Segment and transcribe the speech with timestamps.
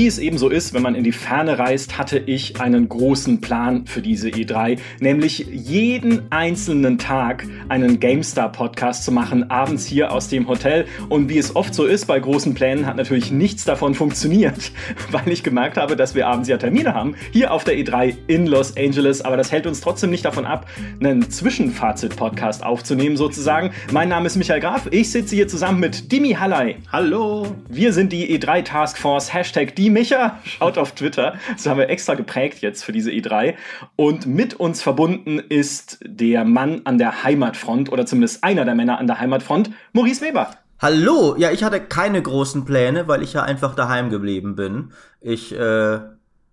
[0.00, 3.42] wie es eben so ist, wenn man in die Ferne reist, hatte ich einen großen
[3.42, 10.28] Plan für diese E3, nämlich jeden einzelnen Tag einen GameStar-Podcast zu machen, abends hier aus
[10.28, 10.86] dem Hotel.
[11.10, 14.72] Und wie es oft so ist bei großen Plänen, hat natürlich nichts davon funktioniert,
[15.10, 18.46] weil ich gemerkt habe, dass wir abends ja Termine haben, hier auf der E3 in
[18.46, 19.20] Los Angeles.
[19.20, 20.66] Aber das hält uns trotzdem nicht davon ab,
[20.98, 23.72] einen Zwischenfazit-Podcast aufzunehmen, sozusagen.
[23.92, 26.76] Mein Name ist Michael Graf, ich sitze hier zusammen mit Dimi Hallei.
[26.90, 27.54] Hallo!
[27.68, 31.34] Wir sind die E3 Taskforce, Hashtag Micha, schaut auf Twitter.
[31.52, 33.54] Das haben wir extra geprägt jetzt für diese E3.
[33.96, 38.98] Und mit uns verbunden ist der Mann an der Heimatfront oder zumindest einer der Männer
[38.98, 40.50] an der Heimatfront, Maurice Weber.
[40.78, 44.92] Hallo, ja, ich hatte keine großen Pläne, weil ich ja einfach daheim geblieben bin.
[45.20, 46.00] Ich äh,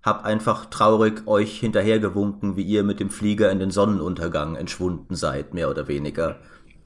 [0.03, 5.53] hab einfach traurig euch hinterhergewunken, wie ihr mit dem Flieger in den Sonnenuntergang entschwunden seid,
[5.53, 6.37] mehr oder weniger.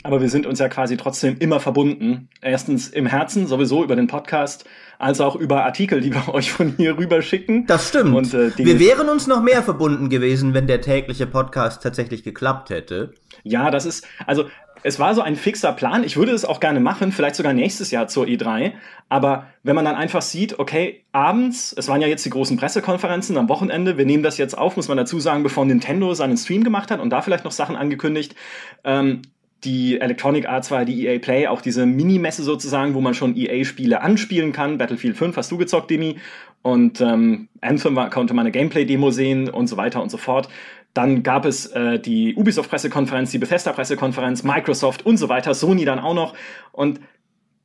[0.03, 2.29] Aber wir sind uns ja quasi trotzdem immer verbunden.
[2.41, 4.65] Erstens im Herzen, sowieso über den Podcast,
[4.97, 7.65] als auch über Artikel, die wir euch von hier rüber schicken.
[7.67, 8.15] Das stimmt.
[8.15, 12.69] Und, äh, wir wären uns noch mehr verbunden gewesen, wenn der tägliche Podcast tatsächlich geklappt
[12.69, 13.13] hätte.
[13.43, 14.45] Ja, das ist, also
[14.83, 16.03] es war so ein fixer Plan.
[16.03, 18.73] Ich würde es auch gerne machen, vielleicht sogar nächstes Jahr zur E3.
[19.09, 23.37] Aber wenn man dann einfach sieht, okay, abends, es waren ja jetzt die großen Pressekonferenzen
[23.37, 26.63] am Wochenende, wir nehmen das jetzt auf, muss man dazu sagen, bevor Nintendo seinen Stream
[26.63, 28.35] gemacht hat und da vielleicht noch Sachen angekündigt.
[28.83, 29.21] Ähm,
[29.63, 34.01] die Electronic Arts war die EA Play, auch diese Minimesse sozusagen, wo man schon EA-Spiele
[34.01, 34.77] anspielen kann.
[34.77, 36.17] Battlefield 5 hast du gezockt, Demi.
[36.63, 40.49] Und ähm, Anthem war, konnte man eine Gameplay-Demo sehen und so weiter und so fort.
[40.93, 46.13] Dann gab es äh, die Ubisoft-Pressekonferenz, die Bethesda-Pressekonferenz, Microsoft und so weiter, Sony dann auch
[46.13, 46.33] noch.
[46.71, 46.99] Und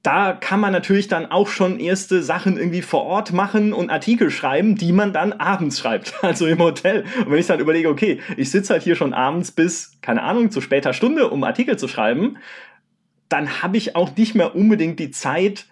[0.07, 4.31] da kann man natürlich dann auch schon erste Sachen irgendwie vor Ort machen und Artikel
[4.31, 7.05] schreiben, die man dann abends schreibt, also im Hotel.
[7.19, 10.53] Und wenn ich dann überlege, okay, ich sitze halt hier schon abends bis, keine Ahnung,
[10.53, 12.39] zu später Stunde, um Artikel zu schreiben,
[13.29, 15.67] dann habe ich auch nicht mehr unbedingt die Zeit,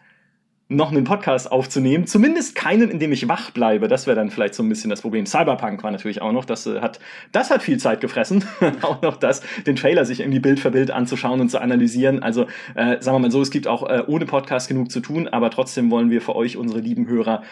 [0.77, 2.06] noch einen Podcast aufzunehmen.
[2.06, 3.88] Zumindest keinen, in dem ich wach bleibe.
[3.88, 5.26] Das wäre dann vielleicht so ein bisschen das Problem.
[5.26, 6.44] Cyberpunk war natürlich auch noch.
[6.44, 7.00] Das äh, hat,
[7.32, 8.44] das hat viel Zeit gefressen.
[8.82, 12.22] auch noch das, den Trailer sich irgendwie Bild für Bild anzuschauen und zu analysieren.
[12.22, 15.28] Also äh, sagen wir mal so, es gibt auch äh, ohne Podcast genug zu tun,
[15.28, 17.43] aber trotzdem wollen wir für euch, unsere lieben Hörer,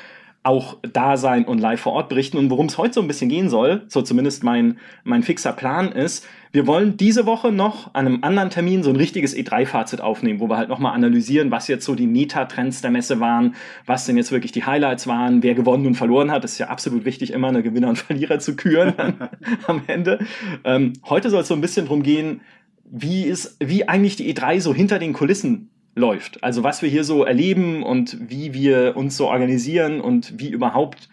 [0.45, 2.37] auch da sein und live vor Ort berichten.
[2.37, 5.93] Und worum es heute so ein bisschen gehen soll, so zumindest mein, mein fixer Plan
[5.93, 10.41] ist, wir wollen diese Woche noch an einem anderen Termin so ein richtiges E3-Fazit aufnehmen,
[10.41, 13.55] wo wir halt nochmal analysieren, was jetzt so die Meta-Trends der Messe waren,
[13.87, 16.45] was denn jetzt wirklich die Highlights waren, wer gewonnen und verloren hat.
[16.45, 18.95] Das ist ja absolut wichtig, immer eine Gewinner und Verlierer zu küren
[19.67, 20.19] am Ende.
[20.65, 22.41] Ähm, heute soll es so ein bisschen drum gehen,
[22.85, 26.43] wie ist, wie eigentlich die E3 so hinter den Kulissen läuft.
[26.43, 31.09] Also was wir hier so erleben und wie wir uns so organisieren und wie überhaupt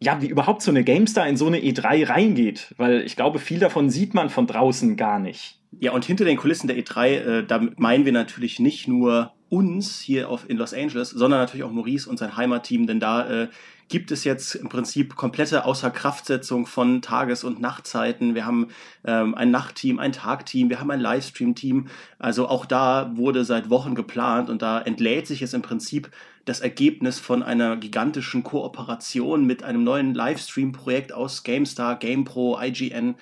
[0.00, 3.58] ja, wie überhaupt so eine GameStar in so eine E3 reingeht, weil ich glaube, viel
[3.58, 5.58] davon sieht man von draußen gar nicht.
[5.80, 10.00] Ja, und hinter den Kulissen der E3, äh, da meinen wir natürlich nicht nur uns
[10.00, 13.48] hier auf, in Los Angeles, sondern natürlich auch Maurice und sein Heimatteam, denn da äh,
[13.94, 18.34] gibt es jetzt im Prinzip komplette Außerkraftsetzung von Tages- und Nachtzeiten.
[18.34, 18.66] Wir haben
[19.04, 21.86] ähm, ein Nachtteam, ein Tagteam, wir haben ein Livestream-Team.
[22.18, 26.10] Also auch da wurde seit Wochen geplant und da entlädt sich es im Prinzip
[26.44, 33.14] das Ergebnis von einer gigantischen Kooperation mit einem neuen Livestream-Projekt aus GameStar, GamePro, IGN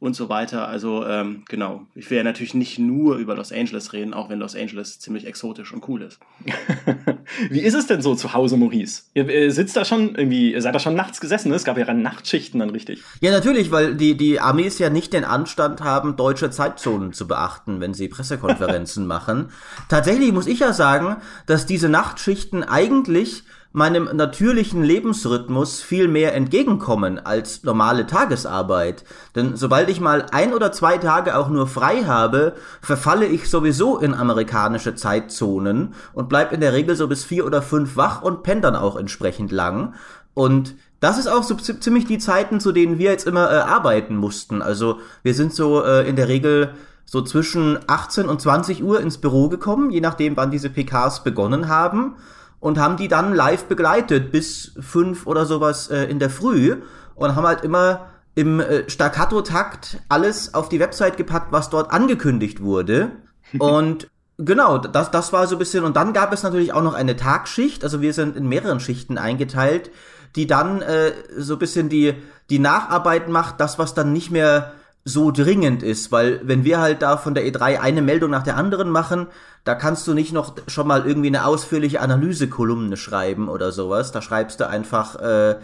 [0.00, 0.66] und so weiter.
[0.66, 4.38] Also ähm, genau, ich will ja natürlich nicht nur über Los Angeles reden, auch wenn
[4.38, 6.18] Los Angeles ziemlich exotisch und cool ist.
[7.50, 9.02] Wie ist es denn so zu Hause, Maurice?
[9.12, 11.54] Ihr, ihr sitzt da schon irgendwie, ihr seid da schon nachts gesessen, ne?
[11.54, 13.02] es gab ja Nachtschichten dann richtig.
[13.20, 17.80] Ja, natürlich, weil die, die Armees ja nicht den Anstand haben, deutsche Zeitzonen zu beachten,
[17.80, 19.50] wenn sie Pressekonferenzen machen.
[19.90, 27.24] Tatsächlich muss ich ja sagen, dass diese Nachtschichten eigentlich meinem natürlichen Lebensrhythmus viel mehr entgegenkommen
[27.24, 29.04] als normale Tagesarbeit.
[29.36, 33.98] Denn sobald ich mal ein oder zwei Tage auch nur frei habe, verfalle ich sowieso
[33.98, 38.42] in amerikanische Zeitzonen und bleib in der Regel so bis vier oder fünf wach und
[38.42, 39.94] penne dann auch entsprechend lang.
[40.34, 44.16] Und das ist auch so ziemlich die Zeiten, zu denen wir jetzt immer äh, arbeiten
[44.16, 44.62] mussten.
[44.62, 49.18] Also wir sind so äh, in der Regel so zwischen 18 und 20 Uhr ins
[49.18, 52.16] Büro gekommen, je nachdem, wann diese PKs begonnen haben
[52.60, 56.76] und haben die dann live begleitet bis fünf oder sowas äh, in der Früh
[57.14, 62.62] und haben halt immer im äh, Staccato-Takt alles auf die Website gepackt, was dort angekündigt
[62.62, 63.10] wurde.
[63.58, 64.08] Und
[64.38, 65.84] genau, das, das war so ein bisschen.
[65.84, 67.82] Und dann gab es natürlich auch noch eine Tagschicht.
[67.82, 69.90] Also wir sind in mehreren Schichten eingeteilt,
[70.36, 72.14] die dann äh, so ein bisschen die,
[72.48, 74.72] die Nacharbeit macht, das, was dann nicht mehr
[75.04, 78.56] so dringend ist, weil wenn wir halt da von der E3 eine Meldung nach der
[78.56, 79.28] anderen machen,
[79.64, 84.12] da kannst du nicht noch schon mal irgendwie eine ausführliche Analysekolumne schreiben oder sowas.
[84.12, 85.56] Da schreibst du einfach, äh,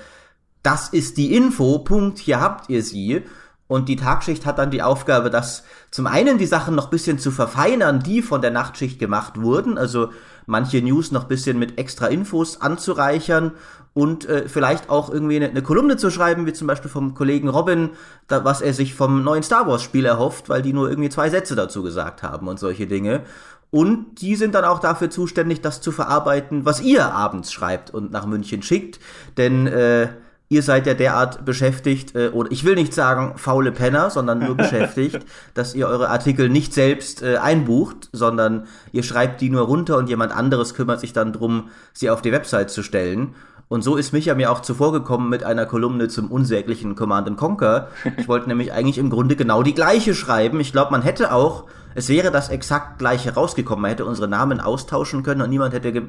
[0.62, 3.22] das ist die Info, Punkt, hier habt ihr sie.
[3.68, 7.32] Und die Tagschicht hat dann die Aufgabe, das zum einen die Sachen noch bisschen zu
[7.32, 10.10] verfeinern, die von der Nachtschicht gemacht wurden, also
[10.46, 13.52] manche News noch bisschen mit extra Infos anzureichern
[13.96, 17.48] und äh, vielleicht auch irgendwie eine, eine, Kolumne zu schreiben, wie zum Beispiel vom Kollegen
[17.48, 17.92] Robin,
[18.28, 21.30] da, was er sich vom neuen Star Wars Spiel erhofft, weil die nur irgendwie zwei
[21.30, 23.22] Sätze dazu gesagt haben und solche Dinge.
[23.70, 28.12] Und die sind dann auch dafür zuständig, das zu verarbeiten, was ihr abends schreibt und
[28.12, 29.00] nach München schickt.
[29.38, 30.08] Denn äh,
[30.50, 34.54] ihr seid ja derart beschäftigt, äh, oder ich will nicht sagen faule Penner, sondern nur
[34.56, 39.96] beschäftigt, dass ihr eure Artikel nicht selbst äh, einbucht, sondern ihr schreibt die nur runter
[39.96, 43.34] und jemand anderes kümmert sich dann drum, sie auf die Website zu stellen.
[43.68, 47.88] Und so ist Micha mir auch zuvor gekommen mit einer Kolumne zum unsäglichen Command Conquer.
[48.16, 50.60] Ich wollte nämlich eigentlich im Grunde genau die gleiche schreiben.
[50.60, 51.64] Ich glaube, man hätte auch,
[51.94, 53.82] es wäre das exakt gleiche rausgekommen.
[53.82, 56.02] Man hätte unsere Namen austauschen können und niemand hätte ge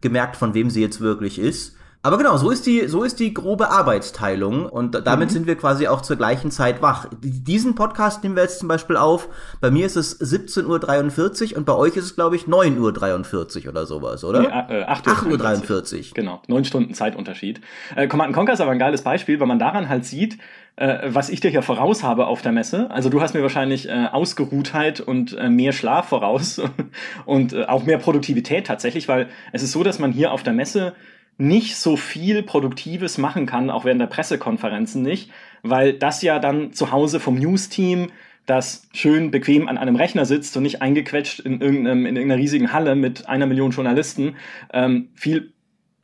[0.00, 1.76] gemerkt, von wem sie jetzt wirklich ist.
[2.04, 5.32] Aber genau, so ist die, so ist die grobe Arbeitsteilung und damit mhm.
[5.32, 7.08] sind wir quasi auch zur gleichen Zeit wach.
[7.22, 9.30] Diesen Podcast nehmen wir jetzt zum Beispiel auf.
[9.62, 13.70] Bei mir ist es 17.43 Uhr und bei euch ist es, glaube ich, 9.43 Uhr
[13.70, 14.40] oder sowas, oder?
[14.40, 16.04] Nee, äh, 8.43 Uhr.
[16.12, 17.62] Genau, neun Stunden Zeitunterschied.
[17.96, 20.36] Äh, Command Conquer ist aber ein geiles Beispiel, weil man daran halt sieht,
[20.76, 22.90] äh, was ich dir hier voraus habe auf der Messe.
[22.90, 26.60] Also du hast mir wahrscheinlich äh, Ausgeruhtheit und äh, mehr Schlaf voraus
[27.24, 30.52] und äh, auch mehr Produktivität tatsächlich, weil es ist so, dass man hier auf der
[30.52, 30.92] Messe
[31.38, 35.30] nicht so viel Produktives machen kann, auch während der Pressekonferenzen nicht,
[35.62, 38.10] weil das ja dann zu Hause vom News-Team,
[38.46, 42.72] das schön bequem an einem Rechner sitzt und nicht eingequetscht in, irgendeinem, in irgendeiner riesigen
[42.72, 44.36] Halle mit einer Million Journalisten,
[44.72, 45.53] ähm, viel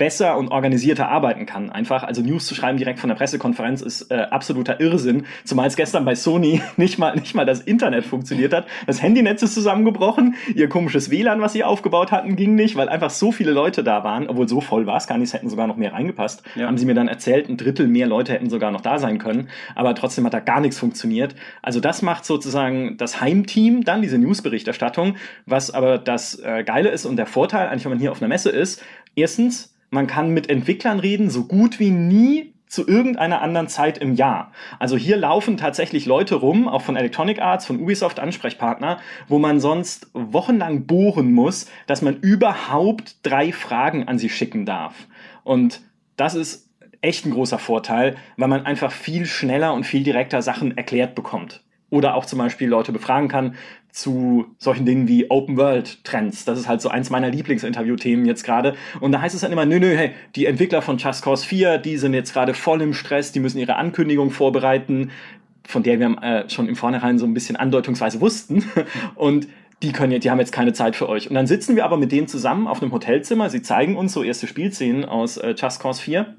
[0.00, 1.68] besser und organisierter arbeiten kann.
[1.68, 5.26] Einfach, also News zu schreiben direkt von der Pressekonferenz ist äh, absoluter Irrsinn.
[5.44, 8.66] Zumal es gestern bei Sony nicht mal, nicht mal das Internet funktioniert hat.
[8.86, 10.36] Das Handynetz ist zusammengebrochen.
[10.54, 14.02] Ihr komisches WLAN, was sie aufgebaut hatten, ging nicht, weil einfach so viele Leute da
[14.02, 14.26] waren.
[14.26, 15.28] Obwohl so voll war es gar nicht.
[15.28, 16.44] Es hätten sogar noch mehr reingepasst.
[16.54, 16.66] Ja.
[16.66, 19.50] Haben sie mir dann erzählt, ein Drittel mehr Leute hätten sogar noch da sein können.
[19.74, 21.34] Aber trotzdem hat da gar nichts funktioniert.
[21.60, 25.16] Also das macht sozusagen das Heimteam dann, diese Newsberichterstattung.
[25.44, 28.28] Was aber das äh, Geile ist und der Vorteil, eigentlich, wenn man hier auf einer
[28.28, 28.82] Messe ist,
[29.14, 34.14] erstens, man kann mit Entwicklern reden, so gut wie nie zu irgendeiner anderen Zeit im
[34.14, 34.52] Jahr.
[34.78, 39.58] Also hier laufen tatsächlich Leute rum, auch von Electronic Arts, von Ubisoft Ansprechpartner, wo man
[39.58, 44.94] sonst wochenlang bohren muss, dass man überhaupt drei Fragen an sie schicken darf.
[45.42, 45.80] Und
[46.16, 46.70] das ist
[47.00, 51.64] echt ein großer Vorteil, weil man einfach viel schneller und viel direkter Sachen erklärt bekommt.
[51.90, 53.56] Oder auch zum Beispiel Leute befragen kann,
[53.92, 56.44] zu solchen Dingen wie Open World Trends.
[56.44, 58.74] Das ist halt so eins meiner Lieblingsinterviewthemen jetzt gerade.
[59.00, 61.78] Und da heißt es dann immer, nö, nö, hey, die Entwickler von Just Cause 4,
[61.78, 65.10] die sind jetzt gerade voll im Stress, die müssen ihre Ankündigung vorbereiten,
[65.66, 68.64] von der wir äh, schon im Vornherein so ein bisschen andeutungsweise wussten.
[69.14, 69.48] Und
[69.82, 71.28] die können jetzt, die haben jetzt keine Zeit für euch.
[71.28, 73.48] Und dann sitzen wir aber mit denen zusammen auf einem Hotelzimmer.
[73.48, 76.36] Sie zeigen uns so erste Spielszenen aus äh, Just Cause 4.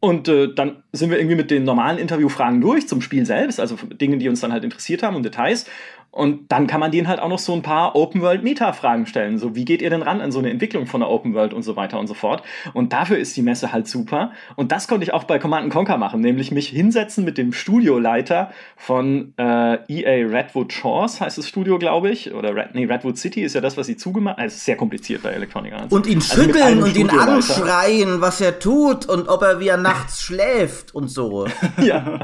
[0.00, 3.76] Und äh, dann sind wir irgendwie mit den normalen Interviewfragen durch zum Spiel selbst, also
[3.76, 5.66] Dinge, die uns dann halt interessiert haben und Details.
[6.10, 9.38] Und dann kann man denen halt auch noch so ein paar Open-World-Meta-Fragen stellen.
[9.38, 11.76] So, wie geht ihr denn ran an so eine Entwicklung von der Open-World und so
[11.76, 12.42] weiter und so fort.
[12.72, 14.32] Und dafür ist die Messe halt super.
[14.56, 18.50] Und das konnte ich auch bei Command Conquer machen, nämlich mich hinsetzen mit dem Studioleiter
[18.76, 22.32] von äh, EA Redwood Shores, heißt das Studio, glaube ich.
[22.32, 24.44] Oder Red, nee, Redwood City ist ja das, was sie zugemacht haben.
[24.44, 25.92] Also, sehr kompliziert bei Electronic Arts.
[25.92, 29.76] Und ihn also schütteln und ihn anschreien, was er tut und ob er wie er
[29.76, 31.46] nachts schläft und so.
[31.80, 32.20] ja.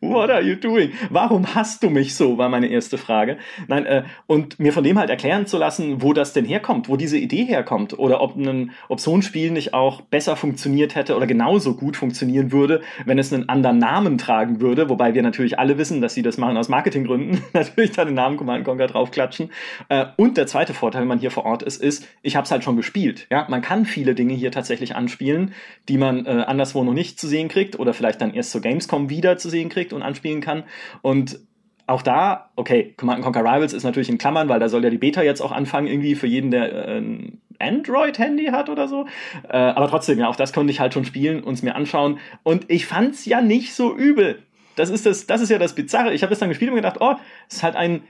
[0.00, 0.92] What are you doing?
[1.10, 3.38] Warum hast du mich so, war meine erste Frage.
[3.68, 6.96] Nein, äh, und mir von dem halt erklären zu lassen, wo das denn herkommt, wo
[6.96, 11.16] diese Idee herkommt oder ob, ein, ob so ein Spiel nicht auch besser funktioniert hätte
[11.16, 15.58] oder genauso gut funktionieren würde, wenn es einen anderen Namen tragen würde, wobei wir natürlich
[15.58, 19.50] alle wissen, dass sie das machen aus Marketinggründen, natürlich da den Namen Command Conquer draufklatschen.
[19.88, 22.50] Äh, und der zweite Vorteil, wenn man hier vor Ort ist, ist, ich habe es
[22.50, 23.26] halt schon gespielt.
[23.30, 25.54] Ja, man kann viele Dinge hier tatsächlich anspielen,
[25.88, 29.10] die man äh, anderswo noch nicht zu sehen kriegt oder vielleicht dann erst zur Gamescom
[29.10, 30.64] wieder zu sehen kriegt und anspielen kann.
[31.02, 31.40] Und
[31.86, 34.98] auch da, okay, Command Conquer Rivals ist natürlich in Klammern, weil da soll ja die
[34.98, 39.06] Beta jetzt auch anfangen, irgendwie für jeden, der äh, ein Android-Handy hat oder so.
[39.48, 42.18] Äh, aber trotzdem, ja, auch das konnte ich halt schon spielen und es mir anschauen.
[42.42, 44.42] Und ich fand's ja nicht so übel.
[44.76, 46.14] Das ist, das, das ist ja das Bizarre.
[46.14, 47.14] Ich habe das dann gespielt und gedacht, oh,
[47.48, 48.02] es ist halt ein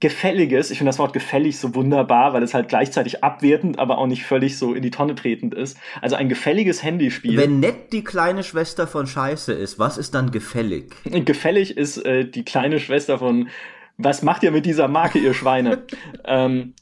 [0.00, 4.06] gefälliges, ich finde das Wort gefällig so wunderbar, weil es halt gleichzeitig abwertend, aber auch
[4.06, 5.76] nicht völlig so in die Tonne tretend ist.
[6.00, 7.36] Also ein gefälliges Handyspiel.
[7.36, 10.92] Wenn nett die kleine Schwester von Scheiße ist, was ist dann gefällig?
[11.04, 13.48] Gefällig ist äh, die kleine Schwester von
[13.96, 15.82] Was macht ihr mit dieser Marke, ihr Schweine?
[16.24, 16.74] ähm,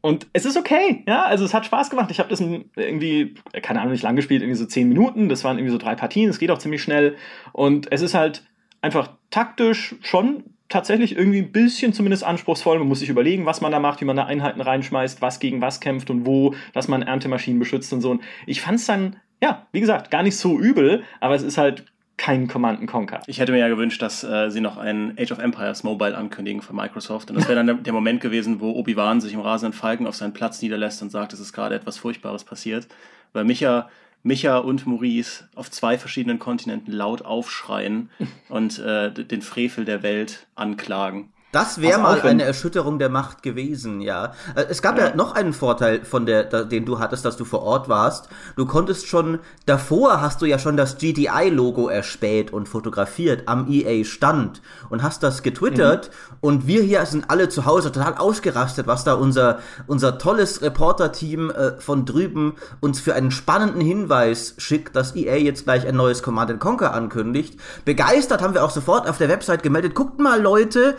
[0.00, 2.10] und es ist okay, ja, also es hat Spaß gemacht.
[2.10, 5.28] Ich habe das irgendwie, keine Ahnung, nicht lang gespielt, irgendwie so zehn Minuten.
[5.28, 7.16] Das waren irgendwie so drei Partien, es geht auch ziemlich schnell.
[7.52, 8.44] Und es ist halt
[8.82, 12.78] einfach taktisch schon tatsächlich irgendwie ein bisschen zumindest anspruchsvoll.
[12.78, 15.60] Man muss sich überlegen, was man da macht, wie man da Einheiten reinschmeißt, was gegen
[15.60, 18.10] was kämpft und wo, dass man Erntemaschinen beschützt und so.
[18.10, 21.58] Und ich fand es dann, ja, wie gesagt, gar nicht so übel, aber es ist
[21.58, 21.84] halt
[22.16, 23.20] kein Command Conquer.
[23.26, 26.62] Ich hätte mir ja gewünscht, dass äh, sie noch ein Age of Empires Mobile ankündigen
[26.62, 27.30] für Microsoft.
[27.30, 30.32] Und das wäre dann der, Moment gewesen, wo Obi-Wan sich im rasenden Falken auf seinen
[30.32, 32.86] Platz niederlässt und sagt, es ist gerade etwas Furchtbares passiert.
[33.32, 33.88] Weil Micha
[34.24, 38.10] Micha und Maurice auf zwei verschiedenen Kontinenten laut aufschreien
[38.48, 41.33] und äh, den Frevel der Welt anklagen.
[41.54, 44.32] Das wäre mal eine Erschütterung der Macht gewesen, ja.
[44.56, 47.44] Äh, es gab ja, ja noch einen Vorteil von der, den du hattest, dass du
[47.44, 48.28] vor Ort warst.
[48.56, 54.62] Du konntest schon, davor hast du ja schon das GDI-Logo erspäht und fotografiert am EA-Stand
[54.90, 56.36] und hast das getwittert mhm.
[56.40, 61.50] und wir hier sind alle zu Hause total ausgerastet, was da unser, unser tolles Reporter-Team
[61.50, 66.24] äh, von drüben uns für einen spannenden Hinweis schickt, dass EA jetzt gleich ein neues
[66.24, 67.60] Command Conquer ankündigt.
[67.84, 70.96] Begeistert haben wir auch sofort auf der Website gemeldet, guckt mal Leute,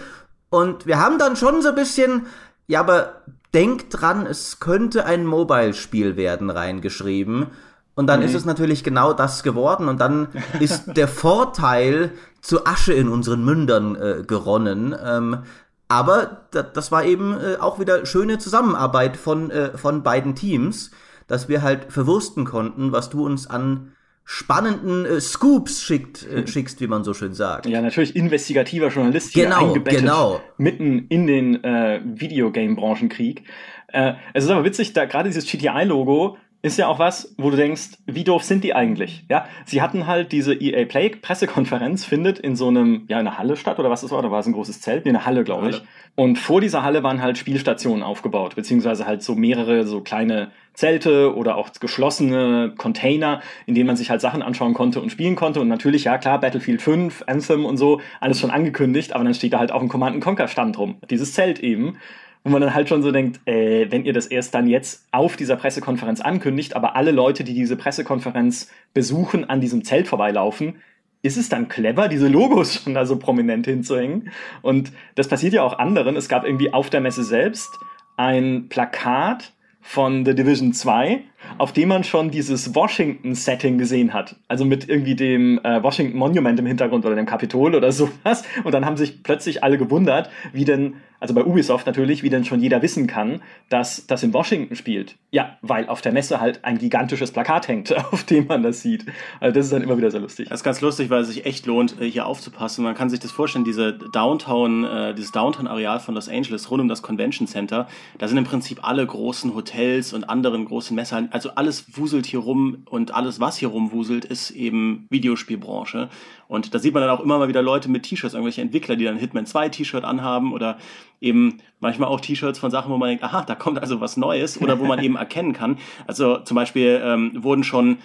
[0.50, 2.28] und wir haben dann schon so ein bisschen,
[2.68, 3.22] ja, aber
[3.54, 7.48] denkt dran, es könnte ein Mobile-Spiel werden, reingeschrieben.
[7.96, 8.26] Und dann mhm.
[8.26, 9.88] ist es natürlich genau das geworden.
[9.88, 10.28] Und dann
[10.60, 12.12] ist der Vorteil
[12.42, 14.96] zu Asche in unseren Mündern äh, geronnen.
[15.02, 15.44] Ähm,
[15.88, 20.92] aber das war eben äh, auch wieder schöne Zusammenarbeit von, äh, von beiden Teams,
[21.28, 23.95] dass wir halt verwursten konnten, was du uns an
[24.26, 27.68] spannenden äh, Scoops schickt, äh, schickst, wie man so schön sagt.
[27.68, 30.42] Ja, natürlich investigativer Journalist hier genau, eingebettet genau.
[30.58, 33.44] mitten in den äh, Videogame-Branchenkrieg.
[33.88, 37.58] Äh, es ist aber witzig, da gerade dieses GTI-Logo ist ja auch was, wo du
[37.58, 39.24] denkst, wie doof sind die eigentlich?
[39.30, 43.38] Ja, sie hatten halt diese EA Play Pressekonferenz findet in so einem, ja, in einer
[43.38, 45.44] Halle statt oder was das war, da war es ein großes Zelt, nee, eine Halle,
[45.44, 45.84] glaube ich.
[46.16, 51.36] Und vor dieser Halle waren halt Spielstationen aufgebaut, beziehungsweise halt so mehrere so kleine Zelte
[51.36, 55.62] oder auch geschlossene Container, in denen man sich halt Sachen anschauen konnte und spielen konnte.
[55.62, 59.54] Und natürlich, ja klar, Battlefield 5, Anthem und so, alles schon angekündigt, aber dann steht
[59.54, 60.96] da halt auch ein Command Conquer Stand rum.
[61.12, 61.98] Dieses Zelt eben
[62.46, 65.36] wo man dann halt schon so denkt, äh, wenn ihr das erst dann jetzt auf
[65.36, 70.76] dieser Pressekonferenz ankündigt, aber alle Leute, die diese Pressekonferenz besuchen, an diesem Zelt vorbeilaufen,
[71.24, 74.30] ist es dann clever, diese Logos schon da so prominent hinzuhängen?
[74.62, 76.16] Und das passiert ja auch anderen.
[76.16, 77.80] Es gab irgendwie auf der Messe selbst
[78.16, 81.24] ein Plakat von The Division 2,
[81.58, 84.36] auf dem man schon dieses Washington-Setting gesehen hat.
[84.48, 88.44] Also mit irgendwie dem äh, Washington Monument im Hintergrund oder dem Kapitol oder sowas.
[88.64, 92.46] Und dann haben sich plötzlich alle gewundert, wie denn also bei Ubisoft natürlich, wie denn
[92.46, 95.16] schon jeder wissen kann, dass das in Washington spielt.
[95.32, 99.06] Ja, weil auf der Messe halt ein gigantisches Plakat hängt, auf dem man das sieht.
[99.40, 100.50] Also das ist dann immer wieder sehr lustig.
[100.50, 102.84] Das ist ganz lustig, weil es sich echt lohnt, äh, hier aufzupassen.
[102.84, 106.88] Man kann sich das vorstellen, diese Downtown, äh, dieses Downtown-Areal von Los Angeles rund um
[106.88, 107.88] das Convention Center,
[108.18, 112.40] da sind im Prinzip alle großen Hotels und anderen großen Messehallen, also alles wuselt hier
[112.40, 116.08] rum und alles, was hier rumwuselt, ist eben Videospielbranche.
[116.48, 119.04] Und da sieht man dann auch immer mal wieder Leute mit T-Shirts, irgendwelche Entwickler, die
[119.04, 120.78] dann Hitman 2 T-Shirt anhaben oder
[121.20, 124.62] eben manchmal auch T-Shirts von Sachen, wo man denkt, aha, da kommt also was Neues
[124.62, 125.78] oder wo man eben erkennen kann.
[126.08, 127.98] Also zum Beispiel ähm, wurden schon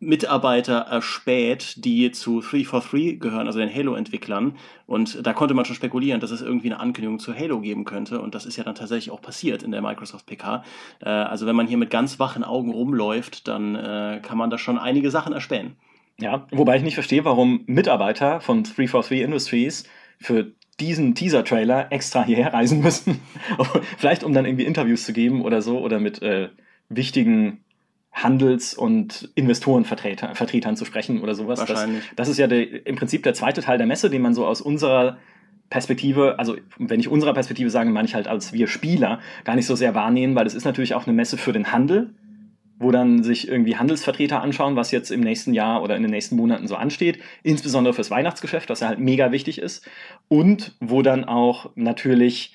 [0.00, 4.56] Mitarbeiter erspäht, die zu 343 gehören, also den Halo-Entwicklern.
[4.86, 8.20] Und da konnte man schon spekulieren, dass es irgendwie eine Ankündigung zu Halo geben könnte.
[8.20, 10.62] Und das ist ja dann tatsächlich auch passiert in der Microsoft PK.
[11.00, 14.58] Äh, also wenn man hier mit ganz wachen Augen rumläuft, dann äh, kann man da
[14.58, 15.76] schon einige Sachen erspähen.
[16.20, 19.84] Ja, wobei ich nicht verstehe, warum Mitarbeiter von 343 Industries
[20.18, 23.20] für diesen Teaser-Trailer extra hierher reisen müssen.
[23.98, 26.50] Vielleicht um dann irgendwie Interviews zu geben oder so oder mit äh,
[26.88, 27.64] wichtigen
[28.22, 31.58] Handels- und Investorenvertretern zu sprechen oder sowas.
[31.60, 32.04] Wahrscheinlich.
[32.08, 34.46] Das, das ist ja der, im Prinzip der zweite Teil der Messe, den man so
[34.46, 35.18] aus unserer
[35.70, 39.66] Perspektive, also wenn ich unserer Perspektive sage, meine ich halt als wir Spieler, gar nicht
[39.66, 42.14] so sehr wahrnehmen, weil es ist natürlich auch eine Messe für den Handel
[42.78, 46.36] wo dann sich irgendwie Handelsvertreter anschauen, was jetzt im nächsten Jahr oder in den nächsten
[46.36, 49.88] Monaten so ansteht, insbesondere fürs Weihnachtsgeschäft, was ja halt mega wichtig ist,
[50.28, 52.54] und wo dann auch natürlich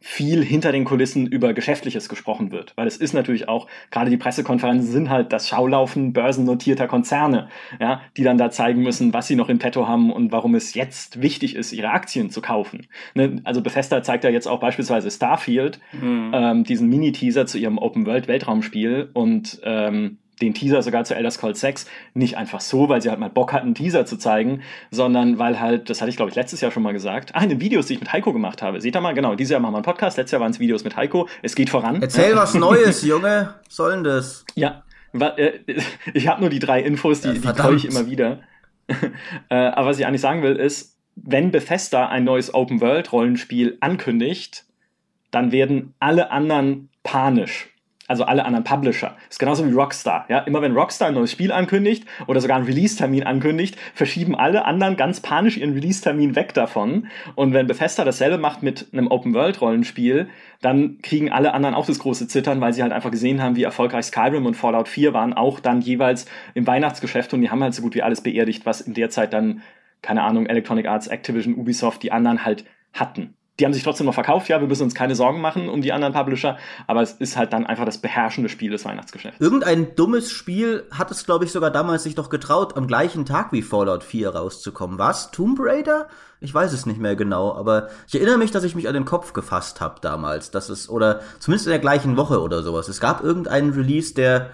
[0.00, 2.72] viel hinter den Kulissen über Geschäftliches gesprochen wird.
[2.76, 8.00] Weil es ist natürlich auch, gerade die Pressekonferenzen sind halt das Schaulaufen börsennotierter Konzerne, ja,
[8.16, 11.20] die dann da zeigen müssen, was sie noch in petto haben und warum es jetzt
[11.20, 12.86] wichtig ist, ihre Aktien zu kaufen.
[13.14, 13.40] Ne?
[13.44, 16.30] Also Bethesda zeigt ja jetzt auch beispielsweise Starfield, mhm.
[16.34, 21.86] ähm, diesen Mini-Teaser zu ihrem Open-World-Weltraumspiel und ähm, den Teaser sogar zu Elder Scrolls 6
[22.14, 25.60] nicht einfach so, weil sie halt mal Bock hatten, einen Teaser zu zeigen, sondern weil
[25.60, 27.86] halt, das hatte ich glaube ich letztes Jahr schon mal gesagt, ah, in den Videos,
[27.86, 28.80] die ich mit Heiko gemacht habe.
[28.80, 30.84] Seht ihr mal, genau, dieses Jahr machen wir einen Podcast, letztes Jahr waren es Videos
[30.84, 31.28] mit Heiko.
[31.42, 32.02] Es geht voran.
[32.02, 33.54] Erzähl was Neues, Junge.
[33.68, 34.44] Sollen das?
[34.54, 34.82] Ja,
[35.12, 35.52] äh,
[36.14, 38.40] ich habe nur die drei Infos, die, ja, die ich immer wieder.
[39.50, 44.64] Äh, aber was ich eigentlich sagen will, ist, wenn Bethesda ein neues Open-World-Rollenspiel ankündigt,
[45.30, 47.69] dann werden alle anderen panisch
[48.10, 49.14] also alle anderen Publisher.
[49.26, 50.26] Das ist genauso wie Rockstar.
[50.28, 50.40] Ja?
[50.40, 54.96] Immer wenn Rockstar ein neues Spiel ankündigt oder sogar einen Release-Termin ankündigt, verschieben alle anderen
[54.96, 57.06] ganz panisch ihren Release-Termin weg davon.
[57.36, 60.28] Und wenn Bethesda dasselbe macht mit einem Open-World-Rollenspiel,
[60.60, 63.62] dann kriegen alle anderen auch das große Zittern, weil sie halt einfach gesehen haben, wie
[63.62, 67.74] erfolgreich Skyrim und Fallout 4 waren, auch dann jeweils im Weihnachtsgeschäft und die haben halt
[67.74, 69.62] so gut wie alles beerdigt, was in der Zeit dann,
[70.02, 74.14] keine Ahnung, Electronic Arts, Activision, Ubisoft, die anderen halt hatten die haben sich trotzdem noch
[74.14, 77.36] verkauft, ja, wir müssen uns keine Sorgen machen um die anderen Publisher, aber es ist
[77.36, 79.38] halt dann einfach das beherrschende Spiel des Weihnachtsgeschäfts.
[79.38, 83.52] Irgendein dummes Spiel hat es, glaube ich, sogar damals sich doch getraut, am gleichen Tag
[83.52, 84.98] wie Fallout 4 rauszukommen.
[84.98, 85.30] Was?
[85.30, 86.08] Tomb Raider?
[86.40, 89.04] Ich weiß es nicht mehr genau, aber ich erinnere mich, dass ich mich an den
[89.04, 92.88] Kopf gefasst habe damals, dass es, oder zumindest in der gleichen Woche oder sowas.
[92.88, 94.50] Es gab irgendeinen Release, der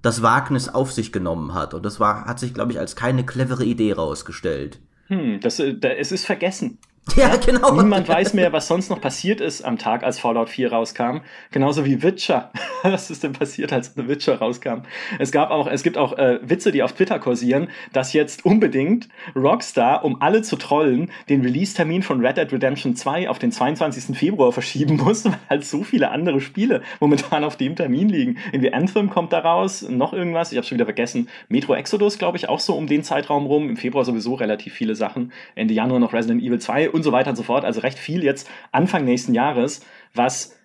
[0.00, 1.74] das Wagnis auf sich genommen hat.
[1.74, 4.78] Und das war, hat sich, glaube ich, als keine clevere Idee rausgestellt.
[5.08, 6.78] Hm, das, äh, da, es ist vergessen.
[7.16, 7.70] Ja, genau.
[7.80, 11.18] Niemand weiß mehr, was sonst noch passiert ist am Tag, als Fallout 4 rauskam.
[11.52, 12.50] Genauso wie Witcher.
[12.82, 14.82] was ist denn passiert, als The Witcher rauskam?
[15.18, 19.08] Es gab auch, es gibt auch äh, Witze, die auf Twitter kursieren, dass jetzt unbedingt
[19.36, 24.16] Rockstar, um alle zu trollen, den Release-Termin von Red Dead Redemption 2 auf den 22.
[24.16, 28.38] Februar verschieben muss, weil halt so viele andere Spiele momentan auf dem Termin liegen.
[28.50, 31.28] Irgendwie Anthem kommt da raus, noch irgendwas, ich habe schon wieder vergessen.
[31.48, 33.68] Metro Exodus, glaube ich, auch so um den Zeitraum rum.
[33.68, 35.32] Im Februar sowieso relativ viele Sachen.
[35.54, 37.64] Ende Januar noch Resident Evil 2 und so weiter und so fort.
[37.64, 39.84] Also recht viel jetzt Anfang nächsten Jahres,
[40.14, 40.56] was,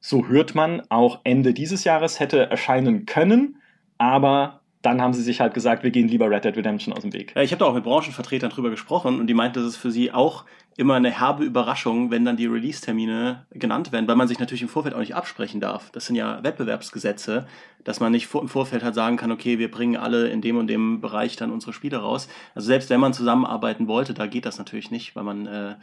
[0.00, 3.60] so hört man, auch Ende dieses Jahres hätte erscheinen können.
[3.98, 7.12] Aber dann haben sie sich halt gesagt, wir gehen lieber Red Dead Redemption aus dem
[7.12, 7.34] Weg.
[7.36, 10.12] Ich habe da auch mit Branchenvertretern drüber gesprochen und die meinten, das ist für sie
[10.12, 10.44] auch
[10.76, 14.68] immer eine herbe Überraschung, wenn dann die Release-Termine genannt werden, weil man sich natürlich im
[14.68, 15.90] Vorfeld auch nicht absprechen darf.
[15.90, 17.46] Das sind ja Wettbewerbsgesetze,
[17.84, 20.66] dass man nicht im Vorfeld halt sagen kann, okay, wir bringen alle in dem und
[20.66, 22.28] dem Bereich dann unsere Spiele raus.
[22.54, 25.74] Also selbst wenn man zusammenarbeiten wollte, da geht das natürlich nicht, weil man äh,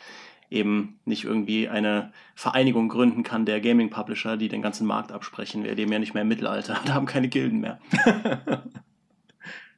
[0.49, 5.63] eben nicht irgendwie eine Vereinigung gründen kann der Gaming-Publisher, die den ganzen Markt absprechen.
[5.63, 7.79] Wir leben ja nicht mehr im Mittelalter, da haben keine Gilden mehr.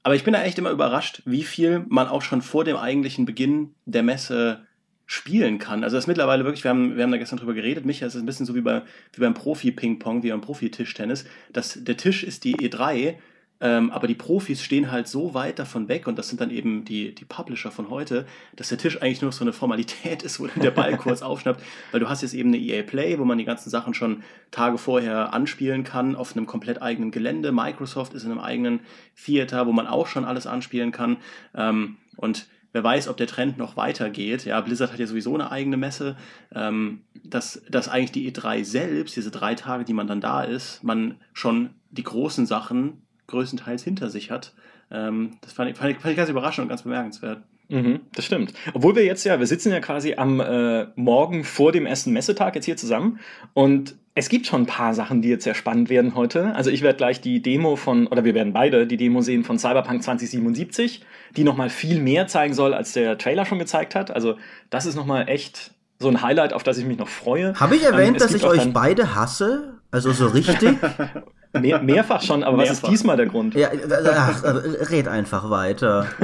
[0.03, 3.25] Aber ich bin da echt immer überrascht, wie viel man auch schon vor dem eigentlichen
[3.25, 4.65] Beginn der Messe
[5.05, 5.84] spielen kann.
[5.84, 8.15] Also das ist mittlerweile wirklich, wir haben, wir haben da gestern drüber geredet, Micha, es
[8.15, 8.81] ist ein bisschen so wie, bei,
[9.13, 11.25] wie beim Profi-Ping-Pong, wie beim Profi-Tischtennis.
[11.53, 13.15] Der Tisch ist die E3
[13.62, 16.84] ähm, aber die Profis stehen halt so weit davon weg, und das sind dann eben
[16.84, 18.25] die, die Publisher von heute,
[18.56, 22.00] dass der Tisch eigentlich nur so eine Formalität ist, wo der Ball kurz aufschnappt, weil
[22.00, 25.34] du hast jetzt eben eine EA Play, wo man die ganzen Sachen schon Tage vorher
[25.34, 27.51] anspielen kann, auf einem komplett eigenen Gelände.
[27.51, 28.79] Microsoft ist in einem eigenen
[29.24, 31.18] Theater, wo man auch schon alles anspielen kann.
[31.55, 34.46] Ähm, und wer weiß, ob der Trend noch weitergeht.
[34.46, 36.18] Ja, Blizzard hat ja sowieso eine eigene Messe,
[36.53, 40.83] ähm, dass, dass eigentlich die E3 selbst, diese drei Tage, die man dann da ist,
[40.83, 44.53] man schon die großen Sachen größtenteils hinter sich hat.
[44.91, 47.41] Ähm, das fand ich, fand, ich, fand ich ganz überraschend und ganz bemerkenswert.
[47.70, 48.53] Mhm, das stimmt.
[48.74, 52.53] Obwohl wir jetzt ja, wir sitzen ja quasi am äh, Morgen vor dem ersten Messetag
[52.55, 53.20] jetzt hier zusammen
[53.53, 56.53] und es gibt schon ein paar Sachen, die jetzt sehr spannend werden heute.
[56.53, 59.57] Also ich werde gleich die Demo von, oder wir werden beide die Demo sehen von
[59.57, 61.05] Cyberpunk 2077,
[61.37, 64.11] die nochmal viel mehr zeigen soll, als der Trailer schon gezeigt hat.
[64.11, 64.35] Also
[64.70, 67.53] das ist nochmal echt so ein Highlight, auf das ich mich noch freue.
[67.57, 69.79] Habe ich erwähnt, ähm, dass ich euch beide hasse?
[69.91, 70.77] Also so richtig?
[71.53, 72.72] Mehr, mehrfach schon, aber mehrfach.
[72.72, 73.55] was ist diesmal der Grund?
[73.55, 73.70] Ja,
[74.14, 74.44] ach,
[74.90, 76.07] red einfach weiter.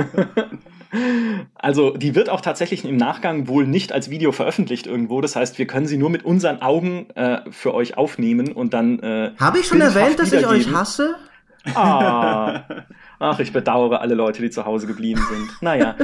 [1.55, 5.19] Also, die wird auch tatsächlich im Nachgang wohl nicht als Video veröffentlicht irgendwo.
[5.19, 8.99] Das heißt, wir können sie nur mit unseren Augen äh, für euch aufnehmen und dann.
[8.99, 11.15] Äh, Habe ich schon erwähnt, dass ich euch hasse?
[11.75, 12.63] Ah.
[13.19, 15.61] Ach, ich bedauere alle Leute, die zu Hause geblieben sind.
[15.61, 15.95] Naja.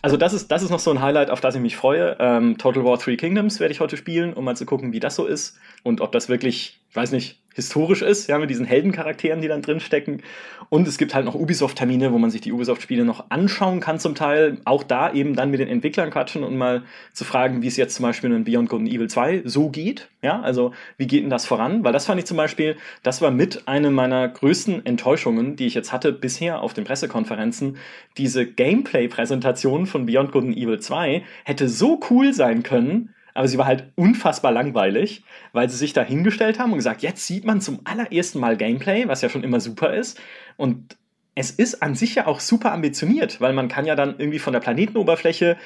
[0.00, 2.16] Also das ist, das ist noch so ein Highlight, auf das ich mich freue.
[2.18, 5.16] Ähm, Total War Three Kingdoms werde ich heute spielen, um mal zu gucken, wie das
[5.16, 9.40] so ist und ob das wirklich, ich weiß nicht, historisch ist, ja, mit diesen Heldencharakteren,
[9.40, 10.22] die dann drinstecken.
[10.68, 14.14] Und es gibt halt noch Ubisoft-Termine, wo man sich die Ubisoft-Spiele noch anschauen kann zum
[14.14, 14.58] Teil.
[14.64, 17.96] Auch da eben dann mit den Entwicklern quatschen und mal zu fragen, wie es jetzt
[17.96, 20.08] zum Beispiel in Beyond Good and Evil 2 so geht.
[20.22, 21.84] Ja, also wie geht denn das voran?
[21.84, 25.74] Weil das fand ich zum Beispiel, das war mit eine meiner größten Enttäuschungen, die ich
[25.74, 27.76] jetzt hatte bisher auf den Pressekonferenzen.
[28.16, 33.58] Diese Gameplay-Präsentation von Beyond Good and Evil 2 hätte so cool sein können, aber sie
[33.58, 37.60] war halt unfassbar langweilig, weil sie sich da hingestellt haben und gesagt, jetzt sieht man
[37.60, 40.20] zum allerersten Mal Gameplay, was ja schon immer super ist.
[40.56, 40.96] Und
[41.34, 44.52] es ist an sich ja auch super ambitioniert, weil man kann ja dann irgendwie von
[44.52, 45.56] der Planetenoberfläche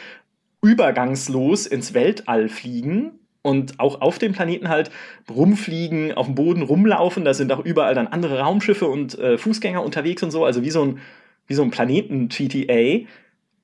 [0.63, 4.91] übergangslos ins Weltall fliegen und auch auf dem Planeten halt
[5.31, 7.25] rumfliegen, auf dem Boden rumlaufen.
[7.25, 10.71] Da sind auch überall dann andere Raumschiffe und äh, Fußgänger unterwegs und so, also wie
[10.71, 10.99] so ein,
[11.47, 13.07] wie so ein Planeten-GTA.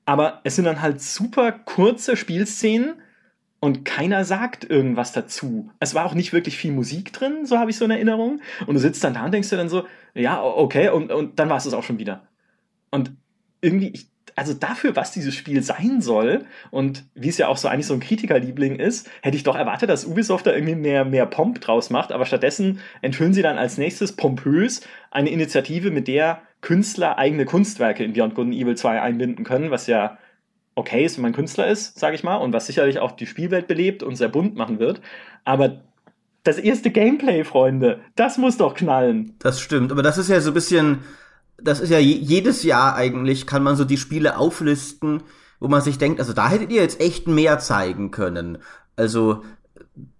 [0.05, 2.95] Aber es sind dann halt super kurze Spielszenen,
[3.63, 5.71] und keiner sagt irgendwas dazu.
[5.79, 8.41] Es war auch nicht wirklich viel Musik drin, so habe ich so in Erinnerung.
[8.67, 11.47] Und du sitzt dann da und denkst dir dann so, ja, okay, und, und dann
[11.47, 12.27] war es das auch schon wieder.
[12.91, 13.13] Und
[13.61, 17.69] irgendwie, ich, also dafür, was dieses Spiel sein soll und wie es ja auch so
[17.69, 21.25] eigentlich so ein Kritikerliebling ist, hätte ich doch erwartet, dass Ubisoft da irgendwie mehr, mehr
[21.25, 26.41] Pomp draus macht, aber stattdessen enthüllen sie dann als nächstes pompös eine Initiative, mit der
[26.59, 30.17] Künstler eigene Kunstwerke in Beyond Good and Evil 2 einbinden können, was ja
[30.75, 33.67] okay ist, wenn man Künstler ist, sage ich mal, und was sicherlich auch die Spielwelt
[33.67, 35.01] belebt und sehr bunt machen wird.
[35.43, 35.81] Aber
[36.43, 39.35] das erste Gameplay, Freunde, das muss doch knallen.
[39.39, 40.99] Das stimmt, aber das ist ja so ein bisschen,
[41.61, 45.23] das ist ja jedes Jahr eigentlich, kann man so die Spiele auflisten,
[45.59, 48.57] wo man sich denkt, also da hättet ihr jetzt echt mehr zeigen können.
[48.95, 49.43] Also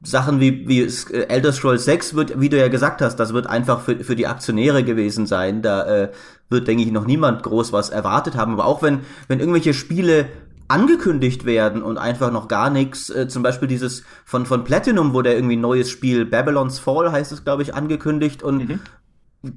[0.01, 3.47] Sachen wie, wie äh, Elder Scrolls 6 wird, wie du ja gesagt hast, das wird
[3.47, 5.61] einfach für, für die Aktionäre gewesen sein.
[5.61, 6.11] Da äh,
[6.49, 8.53] wird, denke ich, noch niemand groß was erwartet haben.
[8.53, 10.27] Aber auch wenn, wenn irgendwelche Spiele
[10.67, 15.21] angekündigt werden und einfach noch gar nichts, äh, zum Beispiel dieses von, von Platinum, wo
[15.21, 18.79] der irgendwie neues Spiel Babylon's Fall heißt es, glaube ich, angekündigt und mhm.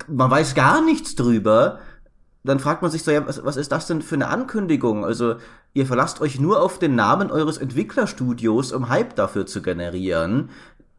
[0.08, 1.78] man weiß gar nichts drüber,
[2.46, 5.04] dann fragt man sich so, ja, was, was ist das denn für eine Ankündigung?
[5.04, 5.36] Also,
[5.74, 10.50] ihr verlasst euch nur auf den Namen eures Entwicklerstudios, um Hype dafür zu generieren.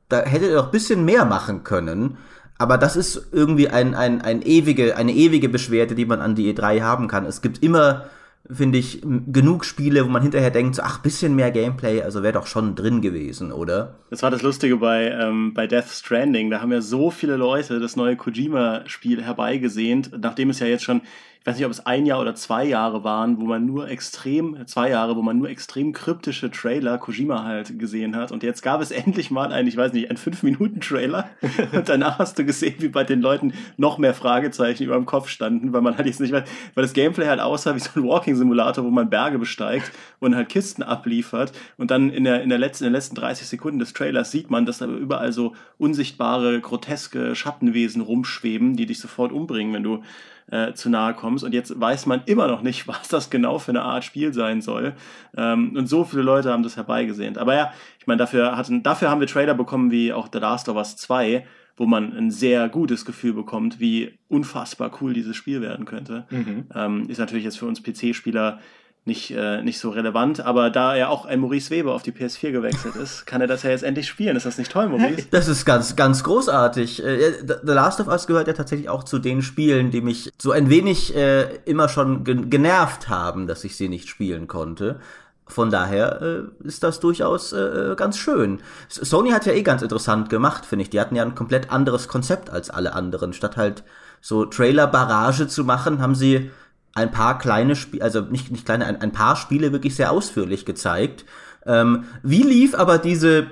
[0.10, 2.18] Da hättet ihr doch bisschen mehr machen können.
[2.58, 6.54] Aber das ist irgendwie ein, ein, ein ewige, eine ewige Beschwerde, die man an die
[6.54, 7.26] E3 haben kann.
[7.26, 8.06] Es gibt immer
[8.50, 12.34] finde ich, genug Spiele, wo man hinterher denkt, so, ach, bisschen mehr Gameplay, also wäre
[12.34, 13.96] doch schon drin gewesen, oder?
[14.10, 16.50] Das war das Lustige bei, ähm, bei Death Stranding.
[16.50, 21.02] Da haben ja so viele Leute das neue Kojima-Spiel herbeigesehnt, nachdem es ja jetzt schon
[21.48, 24.90] weiß nicht, ob es ein Jahr oder zwei Jahre waren, wo man nur extrem, zwei
[24.90, 28.34] Jahre, wo man nur extrem kryptische Trailer Kojima halt gesehen hat.
[28.34, 31.30] Und jetzt gab es endlich mal einen, ich weiß nicht, einen 5-Minuten-Trailer.
[31.72, 35.30] Und danach hast du gesehen, wie bei den Leuten noch mehr Fragezeichen über dem Kopf
[35.30, 36.44] standen, weil man halt jetzt nicht mehr,
[36.76, 40.50] weil das Gameplay halt aussah wie so ein Walking-Simulator, wo man Berge besteigt und halt
[40.50, 41.54] Kisten abliefert.
[41.78, 44.50] Und dann in der, in der letzten, in den letzten 30 Sekunden des Trailers sieht
[44.50, 50.04] man, dass da überall so unsichtbare, groteske Schattenwesen rumschweben, die dich sofort umbringen, wenn du
[50.52, 51.44] äh, zu nahe kommst.
[51.44, 54.62] Und jetzt weiß man immer noch nicht, was das genau für eine Art Spiel sein
[54.62, 54.94] soll.
[55.36, 57.38] Ähm, und so viele Leute haben das herbeigesehnt.
[57.38, 60.70] Aber ja, ich meine, dafür, hatten, dafür haben wir Trailer bekommen wie auch The Last
[60.70, 65.62] of Us 2, wo man ein sehr gutes Gefühl bekommt, wie unfassbar cool dieses Spiel
[65.62, 66.26] werden könnte.
[66.30, 66.66] Mhm.
[66.74, 68.60] Ähm, ist natürlich jetzt für uns PC-Spieler
[69.08, 72.52] nicht, äh, nicht so relevant, aber da er auch ein Maurice Weber auf die PS4
[72.52, 74.36] gewechselt ist, kann er das ja jetzt endlich spielen.
[74.36, 75.28] Ist das nicht toll, Maurice?
[75.32, 77.04] Das ist ganz, ganz großartig.
[77.04, 80.52] Äh, The Last of Us gehört ja tatsächlich auch zu den Spielen, die mich so
[80.52, 85.00] ein wenig äh, immer schon genervt haben, dass ich sie nicht spielen konnte.
[85.48, 88.60] Von daher äh, ist das durchaus äh, ganz schön.
[88.90, 90.90] Sony hat ja eh ganz interessant gemacht, finde ich.
[90.90, 93.32] Die hatten ja ein komplett anderes Konzept als alle anderen.
[93.32, 93.84] Statt halt
[94.20, 96.52] so Trailer-Barrage zu machen, haben sie
[96.98, 100.66] ein paar kleine Spiele, also nicht, nicht kleine, ein, ein paar Spiele wirklich sehr ausführlich
[100.66, 101.26] gezeigt.
[101.66, 103.48] Ähm, wie lief aber diese,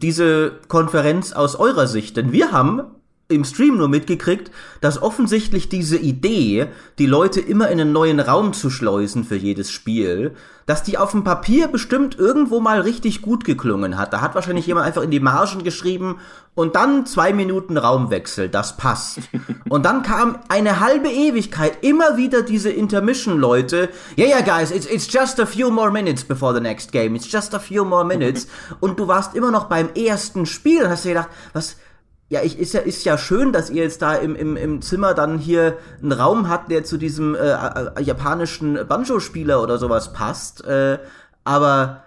[0.00, 2.16] diese Konferenz aus eurer Sicht?
[2.16, 2.82] Denn wir haben
[3.28, 4.50] im Stream nur mitgekriegt,
[4.82, 6.66] dass offensichtlich diese Idee,
[6.98, 10.34] die Leute immer in einen neuen Raum zu schleusen für jedes Spiel,
[10.66, 14.12] dass die auf dem Papier bestimmt irgendwo mal richtig gut geklungen hat.
[14.12, 16.20] Da hat wahrscheinlich jemand einfach in die Margen geschrieben
[16.54, 19.18] und dann zwei Minuten Raumwechsel, das passt.
[19.68, 23.88] Und dann kam eine halbe Ewigkeit immer wieder diese Intermission-Leute.
[24.16, 27.16] Yeah, yeah, guys, it's, it's just a few more minutes before the next game.
[27.16, 28.46] It's just a few more minutes.
[28.80, 31.76] Und du warst immer noch beim ersten Spiel und hast dir gedacht, was,
[32.28, 35.14] ja, ich, ist ja, ist ja schön, dass ihr jetzt da im, im, im Zimmer
[35.14, 40.64] dann hier einen Raum habt, der zu diesem äh, äh, japanischen Banjo-Spieler oder sowas passt.
[40.64, 40.98] Äh,
[41.44, 42.04] aber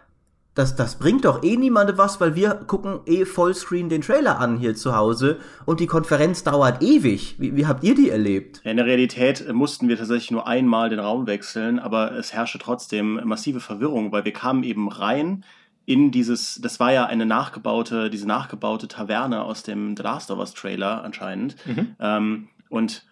[0.56, 4.58] das, das bringt doch eh niemandem was, weil wir gucken eh Vollscreen den Trailer an
[4.58, 7.36] hier zu Hause und die Konferenz dauert ewig.
[7.38, 8.62] Wie, wie habt ihr die erlebt?
[8.64, 13.22] In der Realität mussten wir tatsächlich nur einmal den Raum wechseln, aber es herrschte trotzdem
[13.24, 15.46] massive Verwirrung, weil wir kamen eben rein
[15.88, 20.38] in dieses, das war ja eine nachgebaute, diese nachgebaute Taverne aus dem The Last of
[20.38, 21.56] Us Trailer anscheinend.
[21.66, 21.96] Mhm.
[22.02, 23.06] Ähm, und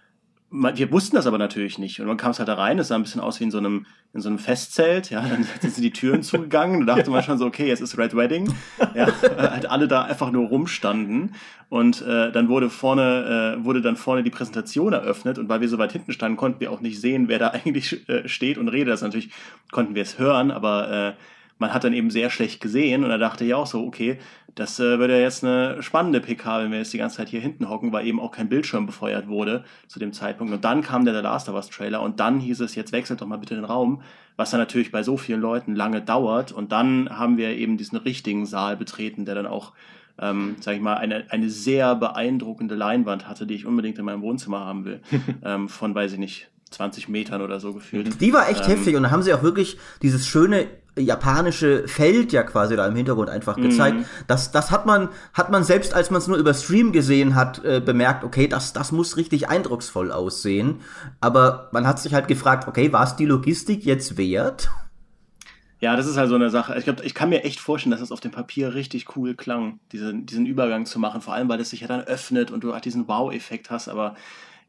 [0.49, 2.01] man, wir wussten das aber natürlich nicht.
[2.01, 3.59] Und man kam es halt da rein, es sah ein bisschen aus wie in so
[3.59, 7.37] einem, in so einem Festzelt, ja, dann sind die Türen zugegangen, da dachte man schon
[7.37, 8.53] so, okay, jetzt ist Red Wedding,
[8.93, 9.07] ja,
[9.37, 11.33] halt alle da einfach nur rumstanden
[11.69, 15.69] und äh, dann wurde vorne, äh, wurde dann vorne die Präsentation eröffnet und weil wir
[15.69, 18.67] so weit hinten standen, konnten wir auch nicht sehen, wer da eigentlich äh, steht und
[18.67, 18.93] redet.
[18.93, 19.29] Das natürlich
[19.71, 21.13] konnten wir es hören, aber äh,
[21.57, 24.19] man hat dann eben sehr schlecht gesehen und da dachte ich auch so, okay,
[24.55, 27.41] das äh, wird ja jetzt eine spannende PK, wenn wir jetzt die ganze Zeit hier
[27.41, 30.53] hinten hocken, weil eben auch kein Bildschirm befeuert wurde zu dem Zeitpunkt.
[30.53, 33.21] Und dann kam der The Last of Us Trailer und dann hieß es, jetzt wechselt
[33.21, 34.01] doch mal bitte den Raum,
[34.35, 36.51] was dann natürlich bei so vielen Leuten lange dauert.
[36.51, 39.73] Und dann haben wir eben diesen richtigen Saal betreten, der dann auch
[40.17, 44.21] ähm, sag ich mal, eine, eine sehr beeindruckende Leinwand hatte, die ich unbedingt in meinem
[44.21, 45.01] Wohnzimmer haben will.
[45.43, 48.19] ähm, von, weiß ich nicht, 20 Metern oder so gefühlt.
[48.21, 52.31] Die war echt ähm, heftig und da haben sie auch wirklich dieses schöne japanische Feld
[52.31, 53.97] ja quasi da im Hintergrund einfach gezeigt.
[53.97, 54.05] Mhm.
[54.27, 57.63] Das, das hat man, hat man selbst, als man es nur über Stream gesehen hat,
[57.65, 60.81] äh, bemerkt, okay, das, das muss richtig eindrucksvoll aussehen.
[61.19, 64.69] Aber man hat sich halt gefragt, okay, war es die Logistik jetzt wert?
[65.81, 66.77] Ja, das ist halt so eine Sache.
[66.77, 69.35] Ich glaube, ich kann mir echt vorstellen, dass es das auf dem Papier richtig cool
[69.35, 71.21] klang, diesen, diesen Übergang zu machen.
[71.21, 73.89] Vor allem, weil es sich ja dann öffnet und du halt diesen Wow-Effekt hast.
[73.89, 74.15] Aber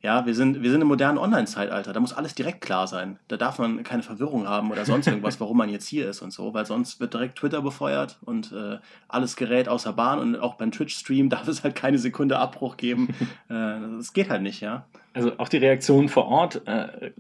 [0.03, 1.93] ja, wir sind, wir sind im modernen Online-Zeitalter.
[1.93, 3.19] Da muss alles direkt klar sein.
[3.29, 6.33] Da darf man keine Verwirrung haben oder sonst irgendwas, warum man jetzt hier ist und
[6.33, 8.79] so, weil sonst wird direkt Twitter befeuert und äh,
[9.09, 13.09] alles gerät außer Bahn und auch beim Twitch-Stream darf es halt keine Sekunde Abbruch geben.
[13.49, 14.87] äh, das geht halt nicht, ja.
[15.15, 17.11] Also auch die Reaktionen vor Ort äh,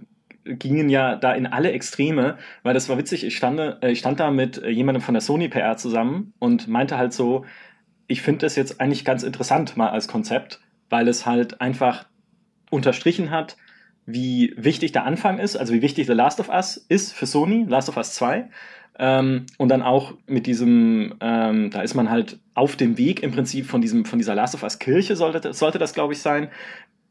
[0.45, 3.25] gingen ja da in alle Extreme, weil das war witzig.
[3.25, 6.69] Ich, stande, äh, ich stand da mit äh, jemandem von der Sony PR zusammen und
[6.69, 7.45] meinte halt so,
[8.07, 12.05] ich finde das jetzt eigentlich ganz interessant mal als Konzept, weil es halt einfach
[12.71, 13.57] unterstrichen hat,
[14.07, 17.65] wie wichtig der Anfang ist, also wie wichtig The Last of Us ist für Sony,
[17.69, 18.49] Last of Us 2.
[18.99, 23.33] Ähm, und dann auch mit diesem, ähm, da ist man halt auf dem Weg im
[23.33, 26.49] Prinzip von diesem, von dieser Last of Us Kirche sollte, sollte das, glaube ich, sein,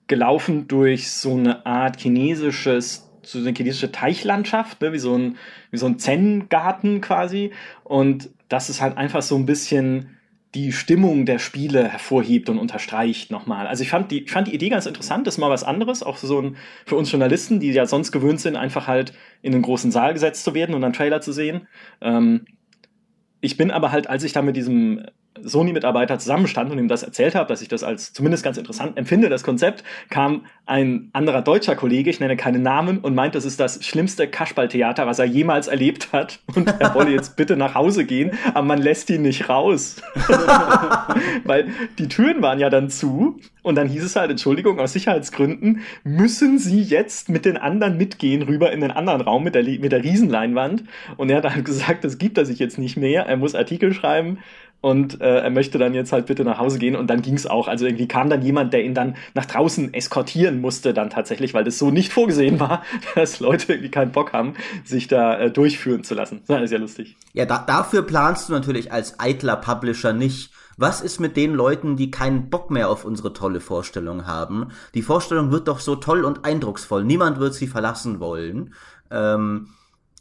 [0.08, 5.38] gelaufen durch so eine Art chinesisches, so eine chinesische Teichlandschaft, ne, wie so ein,
[5.72, 7.52] wie so ein Zen-Garten quasi.
[7.84, 10.15] Und das ist halt einfach so ein bisschen
[10.56, 13.68] die Stimmung der Spiele hervorhebt und unterstreicht nochmal.
[13.68, 16.02] Also ich fand die, ich fand die Idee ganz interessant, das ist mal was anderes,
[16.02, 19.62] auch so ein, für uns Journalisten, die ja sonst gewöhnt sind, einfach halt in einen
[19.62, 21.68] großen Saal gesetzt zu werden und einen Trailer zu sehen.
[22.02, 22.46] Ähm,
[23.42, 25.06] ich bin aber halt, als ich da mit diesem
[25.44, 29.30] Sony-Mitarbeiter zusammenstand und ihm das erzählt habe, dass ich das als zumindest ganz interessant empfinde,
[29.30, 33.60] das Konzept, kam ein anderer deutscher Kollege, ich nenne keinen Namen, und meint, das ist
[33.60, 36.40] das schlimmste Kasperltheater, was er jemals erlebt hat.
[36.56, 40.02] Und er wolle jetzt bitte nach Hause gehen, aber man lässt ihn nicht raus.
[41.44, 41.68] Weil
[42.00, 46.60] die Türen waren ja dann zu und dann hieß es halt, Entschuldigung, aus Sicherheitsgründen müssen
[46.60, 50.04] Sie jetzt mit den anderen mitgehen rüber in den anderen Raum mit der, mit der
[50.04, 50.84] Riesenleinwand.
[51.18, 53.26] Und er hat halt gesagt, das gibt er sich jetzt nicht mehr.
[53.26, 54.40] Er muss Artikel schreiben
[54.86, 57.48] und äh, er möchte dann jetzt halt bitte nach Hause gehen und dann ging es
[57.48, 57.68] auch.
[57.68, 61.64] Also irgendwie kam dann jemand, der ihn dann nach draußen eskortieren musste dann tatsächlich, weil
[61.64, 62.84] das so nicht vorgesehen war,
[63.16, 66.42] dass Leute irgendwie keinen Bock haben, sich da äh, durchführen zu lassen.
[66.46, 67.18] Das ist ja lustig.
[67.34, 70.52] Ja, da, dafür planst du natürlich als eitler Publisher nicht.
[70.78, 74.68] Was ist mit den Leuten, die keinen Bock mehr auf unsere tolle Vorstellung haben?
[74.94, 77.04] Die Vorstellung wird doch so toll und eindrucksvoll.
[77.04, 78.76] Niemand wird sie verlassen wollen.
[79.10, 79.70] Ähm,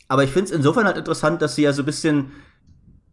[0.08, 2.32] aber ich finde es insofern halt interessant, dass sie ja so ein bisschen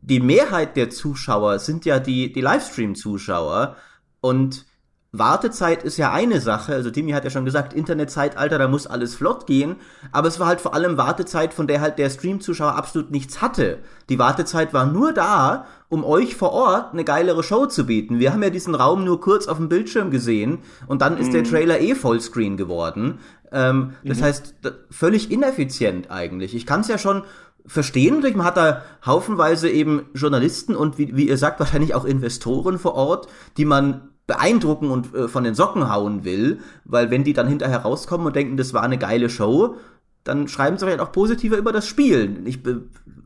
[0.02, 3.76] die Mehrheit der Zuschauer sind ja die, die Livestream-Zuschauer
[4.20, 4.66] und
[5.14, 9.14] Wartezeit ist ja eine Sache, also Timmy hat ja schon gesagt, Internetzeitalter, da muss alles
[9.14, 9.76] flott gehen,
[10.14, 13.80] aber es war halt vor allem Wartezeit, von der halt der Stream-Zuschauer absolut nichts hatte.
[14.08, 18.20] Die Wartezeit war nur da, um euch vor Ort eine geilere Show zu bieten.
[18.20, 21.34] Wir haben ja diesen Raum nur kurz auf dem Bildschirm gesehen und dann ist mhm.
[21.34, 23.20] der Trailer eh Vollscreen geworden.
[23.52, 24.08] Ähm, mhm.
[24.08, 24.56] Das heißt,
[24.90, 26.56] völlig ineffizient eigentlich.
[26.56, 27.24] Ich kann es ja schon
[27.66, 28.22] verstehen.
[28.22, 32.96] Man hat da haufenweise eben Journalisten und wie, wie ihr sagt, wahrscheinlich auch Investoren vor
[32.96, 37.48] Ort, die man beeindrucken und äh, von den Socken hauen will, weil wenn die dann
[37.48, 39.76] hinterher rauskommen und denken, das war eine geile Show,
[40.24, 42.42] dann schreiben sie vielleicht auch positiver über das Spiel.
[42.46, 42.60] Ich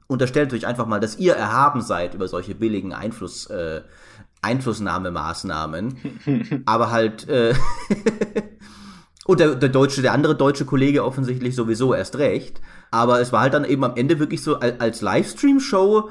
[0.07, 3.81] unterstelle euch einfach mal, dass ihr erhaben seid über solche billigen Einfluss, äh,
[4.41, 5.95] Einflussnahmemaßnahmen.
[6.65, 7.53] Aber halt, äh,
[9.25, 12.61] und der, der deutsche, der andere deutsche Kollege offensichtlich sowieso erst recht.
[12.95, 16.09] Aber es war halt dann eben am Ende wirklich so, als Livestream-Show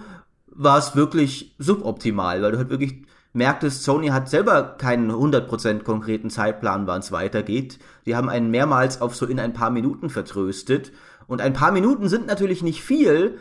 [0.48, 6.28] war es wirklich suboptimal, weil du halt wirklich merktest, Sony hat selber keinen 100% konkreten
[6.28, 7.78] Zeitplan, wann es weitergeht.
[8.04, 10.92] Die haben einen mehrmals auf so in ein paar Minuten vertröstet.
[11.26, 13.38] Und ein paar Minuten sind natürlich nicht viel,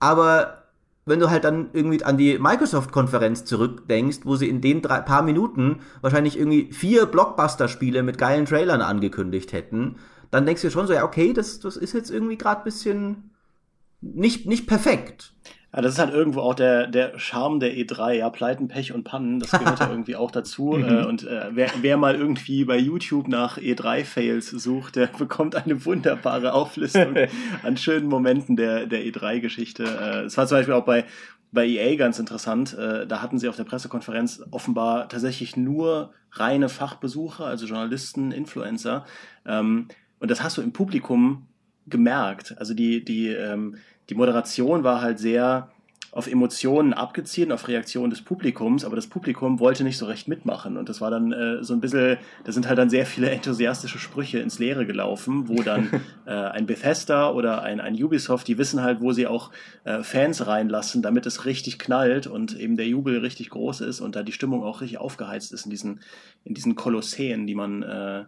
[0.00, 0.62] aber
[1.04, 5.22] wenn du halt dann irgendwie an die Microsoft-Konferenz zurückdenkst, wo sie in den drei, paar
[5.22, 9.96] Minuten wahrscheinlich irgendwie vier Blockbuster-Spiele mit geilen Trailern angekündigt hätten,
[10.30, 13.30] dann denkst du schon so, ja, okay, das, das ist jetzt irgendwie gerade bisschen
[14.00, 15.32] nicht, nicht perfekt.
[15.74, 19.04] Ja, das ist halt irgendwo auch der, der Charme der E3, ja, Pleiten, Pech und
[19.04, 20.72] Pannen, das gehört ja irgendwie auch dazu.
[20.72, 20.84] Mhm.
[20.84, 25.84] Äh, und äh, wer, wer mal irgendwie bei YouTube nach E3-Fails sucht, der bekommt eine
[25.84, 27.14] wunderbare Auflistung
[27.62, 29.84] an schönen Momenten der, der E3-Geschichte.
[29.84, 31.04] Äh, es war zum Beispiel auch bei,
[31.52, 32.76] bei EA ganz interessant.
[32.78, 39.04] Äh, da hatten sie auf der Pressekonferenz offenbar tatsächlich nur reine Fachbesucher, also Journalisten, Influencer.
[39.44, 41.46] Ähm, und das hast du im Publikum
[41.86, 42.56] gemerkt.
[42.58, 43.76] Also die, die, ähm,
[44.10, 45.70] die Moderation war halt sehr
[46.16, 50.78] auf Emotionen abgezielt, auf Reaktionen des Publikums, aber das Publikum wollte nicht so recht mitmachen.
[50.78, 53.98] Und das war dann äh, so ein bisschen, da sind halt dann sehr viele enthusiastische
[53.98, 55.90] Sprüche ins Leere gelaufen, wo dann
[56.26, 59.50] äh, ein Bethesda oder ein, ein Ubisoft, die wissen halt, wo sie auch
[59.84, 64.16] äh, Fans reinlassen, damit es richtig knallt und eben der Jubel richtig groß ist und
[64.16, 66.00] da die Stimmung auch richtig aufgeheizt ist in diesen,
[66.44, 68.24] in diesen Kolosseen, die man äh,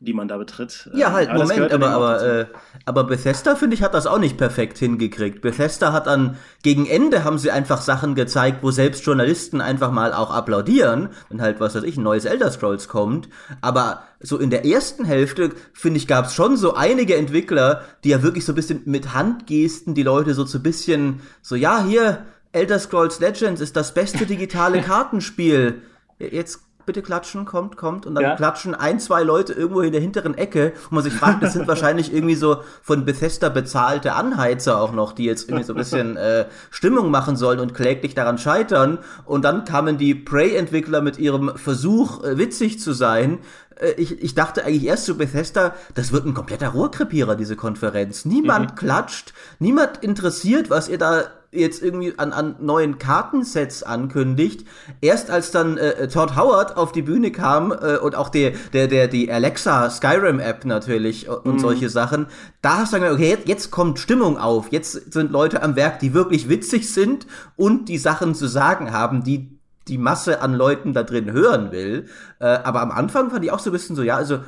[0.00, 0.90] die man da betritt.
[0.94, 2.46] Ja, halt, ja, Moment, aber, aber, äh,
[2.84, 5.40] aber Bethesda, finde ich, hat das auch nicht perfekt hingekriegt.
[5.40, 10.12] Bethesda hat dann, gegen Ende haben sie einfach Sachen gezeigt, wo selbst Journalisten einfach mal
[10.12, 13.28] auch applaudieren, wenn halt, was weiß ich, ein neues Elder Scrolls kommt.
[13.60, 18.10] Aber so in der ersten Hälfte, finde ich, gab es schon so einige Entwickler, die
[18.10, 22.26] ja wirklich so ein bisschen mit Handgesten die Leute so zu bisschen, so, ja, hier,
[22.52, 25.82] Elder Scrolls Legends ist das beste digitale Kartenspiel.
[26.18, 28.06] Jetzt bitte klatschen, kommt, kommt.
[28.06, 28.36] Und dann ja.
[28.36, 31.66] klatschen ein, zwei Leute irgendwo in der hinteren Ecke, wo man sich fragt, das sind
[31.68, 36.16] wahrscheinlich irgendwie so von Bethesda bezahlte Anheizer auch noch, die jetzt irgendwie so ein bisschen
[36.16, 38.98] äh, Stimmung machen sollen und kläglich daran scheitern.
[39.24, 43.38] Und dann kamen die Prey-Entwickler mit ihrem Versuch, äh, witzig zu sein.
[43.76, 48.24] Äh, ich, ich dachte eigentlich erst zu Bethesda, das wird ein kompletter Rohrkrepierer, diese Konferenz.
[48.24, 48.74] Niemand mhm.
[48.76, 54.66] klatscht, niemand interessiert, was ihr da jetzt irgendwie an, an neuen Kartensets ankündigt.
[55.00, 58.88] Erst als dann äh, Todd Howard auf die Bühne kam äh, und auch der, der,
[58.88, 61.58] der, die Alexa Skyrim App natürlich und mhm.
[61.58, 62.26] solche Sachen,
[62.62, 64.68] da hast du dann okay, jetzt, jetzt kommt Stimmung auf.
[64.70, 69.24] Jetzt sind Leute am Werk, die wirklich witzig sind und die Sachen zu sagen haben,
[69.24, 69.54] die
[69.88, 72.06] die Masse an Leuten da drin hören will.
[72.38, 74.40] Äh, aber am Anfang fand ich auch so ein bisschen so, ja, also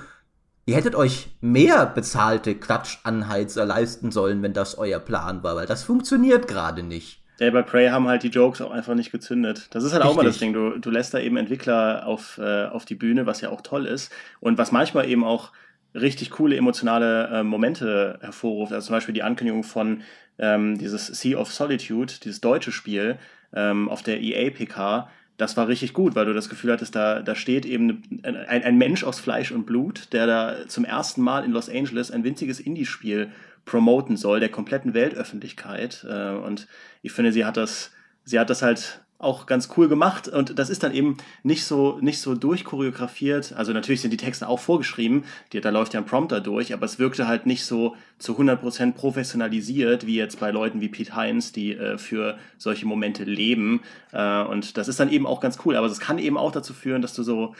[0.69, 5.85] Ihr hättet euch mehr bezahlte Klatschanheizer leisten sollen, wenn das euer Plan war, weil das
[5.85, 7.23] funktioniert gerade nicht.
[7.39, 9.69] Ja, bei Prey haben halt die Jokes auch einfach nicht gezündet.
[9.71, 10.13] Das ist halt Richtig.
[10.13, 10.53] auch mal das Ding.
[10.53, 13.87] Du, du lässt da eben Entwickler auf, äh, auf die Bühne, was ja auch toll
[13.87, 14.11] ist.
[14.41, 15.53] Und was manchmal eben auch
[15.95, 18.73] richtig coole emotionale äh, Momente hervorruft.
[18.73, 20.03] Also zum Beispiel die Ankündigung von
[20.39, 23.19] ähm, dieses Sea of Solitude, dieses deutsche Spiel
[23.55, 27.35] ähm, auf der EA-PK, das war richtig gut, weil du das Gefühl hattest, da, da
[27.35, 31.53] steht eben ein, ein Mensch aus Fleisch und Blut, der da zum ersten Mal in
[31.53, 33.31] Los Angeles ein winziges Indie-Spiel
[33.65, 36.07] promoten soll, der kompletten Weltöffentlichkeit.
[36.09, 36.69] Äh, und
[37.03, 37.91] ich finde, sie hat das,
[38.25, 40.29] sie hat das halt auch ganz cool gemacht.
[40.29, 43.55] Und das ist dann eben nicht so nicht so durchchoreografiert.
[43.55, 46.85] Also natürlich sind die Texte auch vorgeschrieben, die, da läuft ja ein Prompter durch, aber
[46.85, 51.53] es wirkte halt nicht so zu 100% professionalisiert wie jetzt bei Leuten wie Pete Hines,
[51.53, 53.81] die äh, für solche Momente leben.
[54.13, 56.75] Äh, und das ist dann eben auch ganz cool, aber es kann eben auch dazu
[56.75, 57.55] führen, dass du so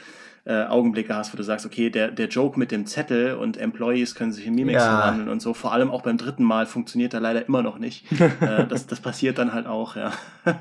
[0.47, 4.15] äh, Augenblicke hast, wo du sagst, okay, der, der Joke mit dem Zettel und Employees
[4.15, 4.97] können sich in Mimics ja.
[4.97, 8.09] verwandeln und so, vor allem auch beim dritten Mal funktioniert er leider immer noch nicht.
[8.39, 10.13] äh, das, das passiert dann halt auch, ja.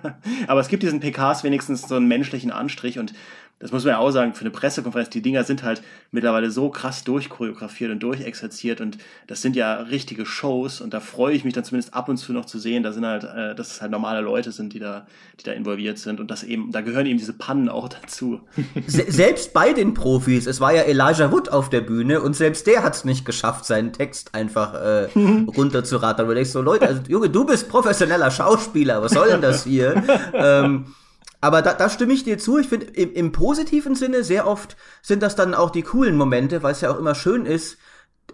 [0.49, 3.15] Aber es gibt diesen PKs wenigstens so einen menschlichen Anstrich und
[3.59, 6.69] das muss man ja auch sagen, für eine Pressekonferenz, die Dinger sind halt mittlerweile so
[6.69, 11.55] krass durchchoreografiert und durchexerziert und das sind ja richtige Shows und da freue ich mich
[11.55, 13.93] dann zumindest ab und zu noch zu sehen, da sind halt, äh, dass es halt
[13.93, 15.07] normale Leute sind, die da,
[15.41, 18.41] die da involviert sind und das eben, da gehören eben diese Pannen auch dazu.
[18.87, 22.83] selbst bei den Profis, es war ja Elijah Wood auf der Bühne und selbst der
[22.83, 25.09] hat es nicht geschafft, seinen Text einfach äh,
[25.57, 26.29] runterzurattern.
[26.29, 30.03] Du denkst so, Leute, also Junge, du bist professioneller Schauspieler, was soll denn das hier?
[30.35, 30.85] ähm,
[31.47, 32.59] aber da, da stimme ich dir zu.
[32.59, 36.65] Ich finde, im, im positiven Sinne sehr oft sind das dann auch die coolen Momente,
[36.65, 37.79] weil es ja auch immer schön ist,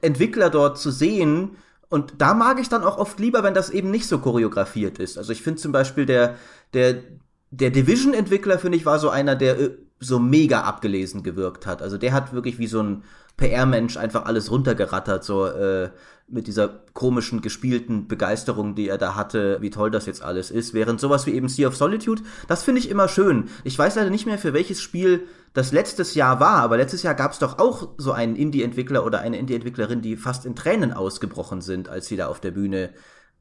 [0.00, 1.58] Entwickler dort zu sehen.
[1.90, 5.18] Und da mag ich dann auch oft lieber, wenn das eben nicht so choreografiert ist.
[5.18, 6.36] Also ich finde zum Beispiel der,
[6.72, 7.02] der,
[7.50, 9.70] der Division-Entwickler, finde ich, war so einer, der äh,
[10.00, 11.82] so mega abgelesen gewirkt hat.
[11.82, 13.04] Also der hat wirklich wie so ein
[13.36, 15.90] PR-Mensch einfach alles runtergerattert, so äh,
[16.32, 20.74] mit dieser komischen gespielten Begeisterung, die er da hatte, wie toll das jetzt alles ist.
[20.74, 23.50] Während sowas wie eben Sea of Solitude, das finde ich immer schön.
[23.64, 27.14] Ich weiß leider nicht mehr, für welches Spiel das letztes Jahr war, aber letztes Jahr
[27.14, 31.60] gab es doch auch so einen Indie-Entwickler oder eine Indie-Entwicklerin, die fast in Tränen ausgebrochen
[31.60, 32.90] sind, als sie da auf der Bühne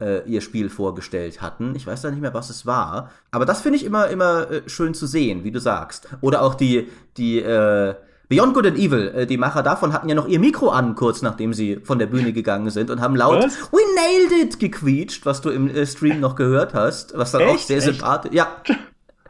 [0.01, 1.73] äh, ihr Spiel vorgestellt hatten.
[1.75, 3.12] Ich weiß da nicht mehr, was es war.
[3.32, 6.10] Aber das finde ich immer, immer äh, schön zu sehen, wie du sagst.
[6.19, 7.95] Oder auch die, die, äh,
[8.32, 11.22] Beyond Good and Evil, äh, die Macher davon hatten ja noch ihr Mikro an, kurz
[11.22, 13.58] nachdem sie von der Bühne gegangen sind und haben laut was?
[13.74, 17.52] We nailed it gequietscht, was du im äh, Stream noch gehört hast, was dann Echt?
[17.52, 18.56] auch sehr sympathisch, ja.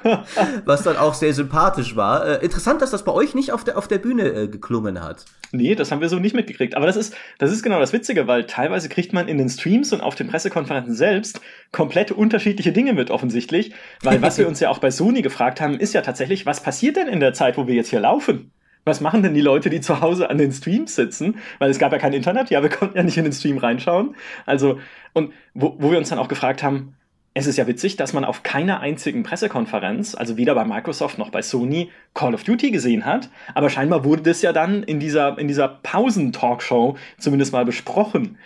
[0.65, 2.27] was dann auch sehr sympathisch war.
[2.27, 5.25] Äh, interessant, dass das bei euch nicht auf der, auf der Bühne äh, geklungen hat.
[5.51, 6.77] Nee, das haben wir so nicht mitgekriegt.
[6.77, 9.93] Aber das ist, das ist genau das Witzige, weil teilweise kriegt man in den Streams
[9.93, 13.73] und auf den Pressekonferenzen selbst komplett unterschiedliche Dinge mit, offensichtlich.
[14.03, 16.97] Weil was wir uns ja auch bei Sony gefragt haben, ist ja tatsächlich, was passiert
[16.97, 18.51] denn in der Zeit, wo wir jetzt hier laufen?
[18.85, 21.37] Was machen denn die Leute, die zu Hause an den Streams sitzen?
[21.59, 24.15] Weil es gab ja kein Internet, ja, wir konnten ja nicht in den Stream reinschauen.
[24.45, 24.79] Also,
[25.13, 26.95] und wo, wo wir uns dann auch gefragt haben,
[27.33, 31.29] es ist ja witzig, dass man auf keiner einzigen Pressekonferenz, also weder bei Microsoft noch
[31.29, 33.29] bei Sony, Call of Duty gesehen hat.
[33.53, 38.37] Aber scheinbar wurde das ja dann in dieser, in dieser Pausen-Talkshow zumindest mal besprochen.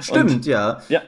[0.00, 0.80] Stimmt, und, ja.
[0.88, 1.02] Ja,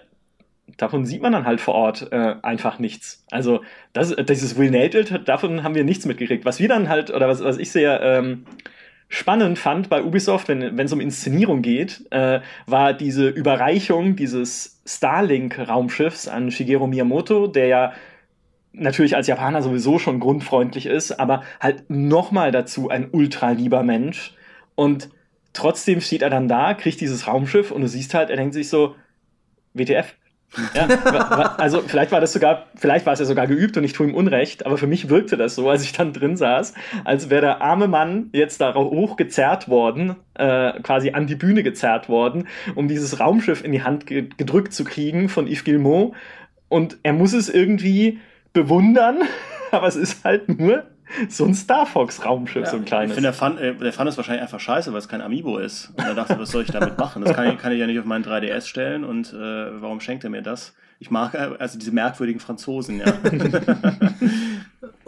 [0.78, 3.24] davon sieht man dann halt vor Ort äh, einfach nichts.
[3.30, 3.62] Also
[3.92, 6.46] das, dieses Will Nailed davon haben wir nichts mitgekriegt.
[6.46, 8.46] Was wir dann halt, oder was, was ich sehr ähm,
[9.08, 16.28] spannend fand bei Ubisoft, wenn es um Inszenierung geht, äh, war diese Überreichung dieses Starlink-Raumschiffs
[16.28, 17.92] an Shigeru Miyamoto, der ja
[18.72, 24.34] natürlich als Japaner sowieso schon grundfreundlich ist, aber halt nochmal dazu ein ultra lieber Mensch.
[24.76, 25.10] Und
[25.54, 28.68] trotzdem steht er dann da, kriegt dieses Raumschiff und du siehst halt, er denkt sich
[28.68, 28.94] so,
[29.74, 30.14] WTF,
[30.74, 30.86] ja,
[31.58, 34.14] also vielleicht war das sogar, vielleicht war es ja sogar geübt und ich tue ihm
[34.14, 36.74] Unrecht, aber für mich wirkte das so, als ich dann drin saß,
[37.04, 42.08] als wäre der arme Mann jetzt da hochgezerrt worden, äh, quasi an die Bühne gezerrt
[42.08, 46.14] worden, um dieses Raumschiff in die Hand gedrückt zu kriegen von Yves Guillemot.
[46.68, 48.18] Und er muss es irgendwie
[48.52, 49.18] bewundern,
[49.70, 50.84] aber es ist halt nur
[51.28, 53.10] so ein Star Fox Raumschiff, ja, so ein kleines.
[53.10, 55.58] Ich finde, der fand, äh, der fand es wahrscheinlich einfach scheiße, weil es kein Amiibo
[55.58, 55.92] ist.
[55.96, 57.24] Und er dachte, was soll ich damit machen?
[57.24, 59.36] Das kann ich, kann ich ja nicht auf meinen 3DS stellen und äh,
[59.80, 60.74] warum schenkt er mir das?
[61.00, 63.06] Ich mag äh, also diese merkwürdigen Franzosen, ja.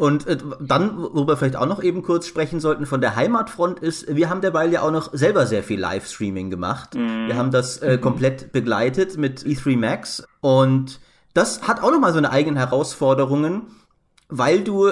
[0.01, 3.81] Und äh, dann, worüber wir vielleicht auch noch eben kurz sprechen sollten von der Heimatfront
[3.81, 6.95] ist, wir haben derweil ja auch noch selber sehr viel Livestreaming gemacht.
[6.95, 7.27] Mm.
[7.27, 11.01] Wir haben das äh, komplett begleitet mit E3 Max und
[11.35, 13.67] das hat auch nochmal so eine eigenen Herausforderungen,
[14.31, 14.89] weil du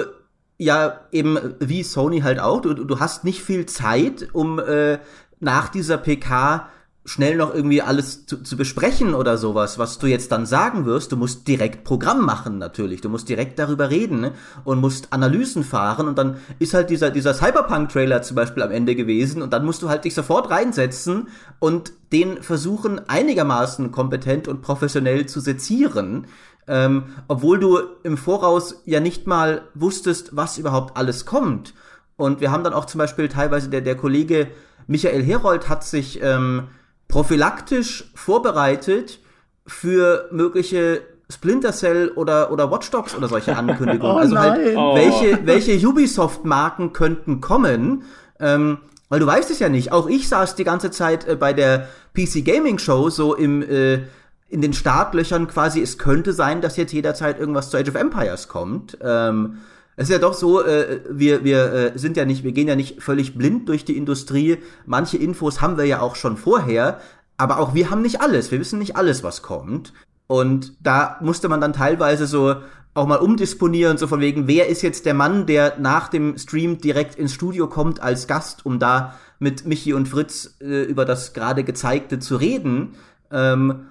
[0.59, 4.99] ja eben wie Sony halt auch, du, du hast nicht viel Zeit, um äh,
[5.39, 6.69] nach dieser PK
[7.05, 11.11] schnell noch irgendwie alles zu, zu besprechen oder sowas, was du jetzt dann sagen wirst.
[11.11, 13.01] Du musst direkt Programm machen natürlich.
[13.01, 14.33] Du musst direkt darüber reden ne?
[14.63, 18.95] und musst Analysen fahren und dann ist halt dieser, dieser Cyberpunk-Trailer zum Beispiel am Ende
[18.95, 24.61] gewesen und dann musst du halt dich sofort reinsetzen und den versuchen einigermaßen kompetent und
[24.61, 26.27] professionell zu sezieren.
[26.69, 31.73] Ähm, obwohl du im Voraus ja nicht mal wusstest, was überhaupt alles kommt.
[32.15, 34.47] Und wir haben dann auch zum Beispiel teilweise der, der Kollege
[34.87, 36.67] Michael Herold hat sich ähm,
[37.07, 39.19] prophylaktisch vorbereitet
[39.65, 41.01] für mögliche
[41.31, 44.01] Splinter Cell oder, oder Watch Dogs oder solche Ankündigungen.
[44.15, 44.95] oh, also halt, oh.
[44.95, 48.03] welche, welche Ubisoft-Marken könnten kommen.
[48.39, 49.91] Ähm, weil du weißt es ja nicht.
[49.91, 54.01] Auch ich saß die ganze Zeit äh, bei der PC Gaming Show so im, äh,
[54.49, 55.81] in den Startlöchern quasi.
[55.81, 58.97] Es könnte sein, dass jetzt jederzeit irgendwas zu Age of Empires kommt.
[59.01, 59.59] Ähm,
[59.95, 62.75] es ist ja doch so, äh, wir, wir äh, sind ja nicht, wir gehen ja
[62.75, 64.57] nicht völlig blind durch die Industrie.
[64.85, 66.99] Manche Infos haben wir ja auch schon vorher,
[67.37, 68.51] aber auch wir haben nicht alles.
[68.51, 69.93] Wir wissen nicht alles, was kommt.
[70.27, 72.55] Und da musste man dann teilweise so
[72.93, 76.79] auch mal umdisponieren, so von wegen, wer ist jetzt der Mann, der nach dem Stream
[76.79, 81.33] direkt ins Studio kommt als Gast, um da mit Michi und Fritz äh, über das
[81.33, 82.95] gerade gezeigte zu reden.
[83.31, 83.87] Ähm,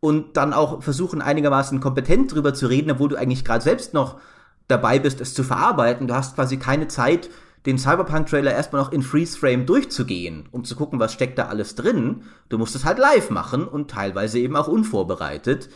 [0.00, 4.20] und dann auch versuchen, einigermaßen kompetent drüber zu reden, obwohl du eigentlich gerade selbst noch
[4.68, 6.06] dabei bist, es zu verarbeiten.
[6.06, 7.30] Du hast quasi keine Zeit,
[7.66, 12.22] den Cyberpunk-Trailer erstmal noch in Freeze-Frame durchzugehen, um zu gucken, was steckt da alles drin.
[12.48, 15.68] Du musst es halt live machen und teilweise eben auch unvorbereitet.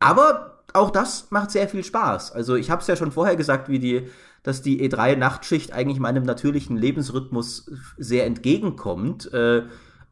[0.00, 2.32] Aber auch das macht sehr viel Spaß.
[2.32, 4.08] Also ich habe es ja schon vorher gesagt, wie die,
[4.42, 9.32] dass die E3-Nachtschicht eigentlich meinem natürlichen Lebensrhythmus sehr entgegenkommt.
[9.32, 9.64] Äh,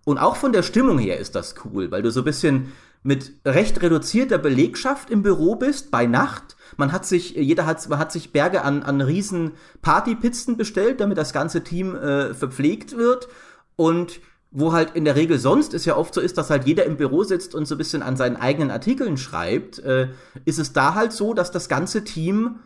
[0.05, 2.73] und auch von der Stimmung her ist das cool, weil du so ein bisschen
[3.03, 7.99] mit recht reduzierter Belegschaft im Büro bist bei Nacht man hat sich, jeder hat, man
[7.99, 13.29] hat sich Berge an, an riesen Partypizzen bestellt, damit das ganze Team äh, verpflegt wird.
[13.77, 14.21] Und
[14.51, 16.97] wo halt in der Regel sonst es ja oft so ist, dass halt jeder im
[16.97, 20.09] Büro sitzt und so ein bisschen an seinen eigenen Artikeln schreibt, äh,
[20.45, 22.59] ist es da halt so, dass das ganze Team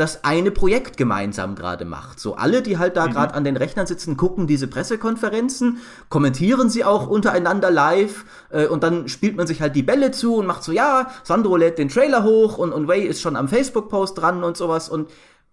[0.00, 2.20] das eine Projekt gemeinsam gerade macht.
[2.20, 3.12] So alle, die halt da mhm.
[3.12, 5.78] gerade an den Rechnern sitzen, gucken diese Pressekonferenzen,
[6.08, 10.36] kommentieren sie auch untereinander live äh, und dann spielt man sich halt die Bälle zu
[10.36, 13.46] und macht so, ja, Sandro lädt den Trailer hoch und, und Way ist schon am
[13.46, 15.10] Facebook-Post dran und sowas und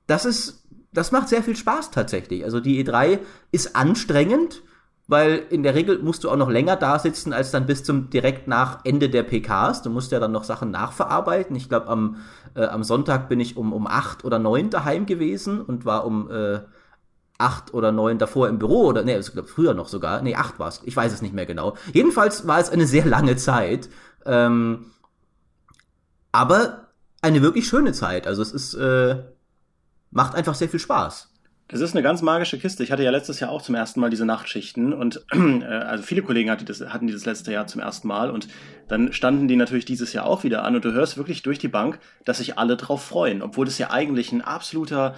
[0.08, 2.46] das ist, das macht sehr viel Spaß tatsächlich.
[2.46, 3.20] Also die E3
[3.52, 4.64] ist anstrengend,
[5.08, 8.10] weil in der Regel musst du auch noch länger da sitzen als dann bis zum
[8.10, 9.82] direkt nach Ende der PKs.
[9.82, 11.56] Du musst ja dann noch Sachen nachverarbeiten.
[11.56, 12.18] Ich glaube, am,
[12.56, 16.30] äh, am Sonntag bin ich um, um acht oder neun daheim gewesen und war um
[16.30, 16.60] äh,
[17.38, 20.22] acht oder neun davor im Büro oder nee, ich glaube früher noch sogar.
[20.22, 20.82] Nee, acht war es.
[20.84, 21.78] Ich weiß es nicht mehr genau.
[21.94, 23.90] Jedenfalls war es eine sehr lange Zeit.
[24.26, 24.88] Ähm,
[26.34, 26.88] aber
[27.22, 28.28] eine wirklich schöne Zeit.
[28.28, 29.24] Also es ist äh,
[30.12, 31.30] macht einfach sehr viel Spaß.
[31.70, 32.82] Das ist eine ganz magische Kiste.
[32.84, 36.22] Ich hatte ja letztes Jahr auch zum ersten Mal diese Nachtschichten und äh, also viele
[36.22, 38.48] Kollegen hatten, das, hatten dieses letzte Jahr zum ersten Mal und
[38.88, 41.68] dann standen die natürlich dieses Jahr auch wieder an und du hörst wirklich durch die
[41.68, 45.16] Bank, dass sich alle drauf freuen, obwohl das ja eigentlich ein absoluter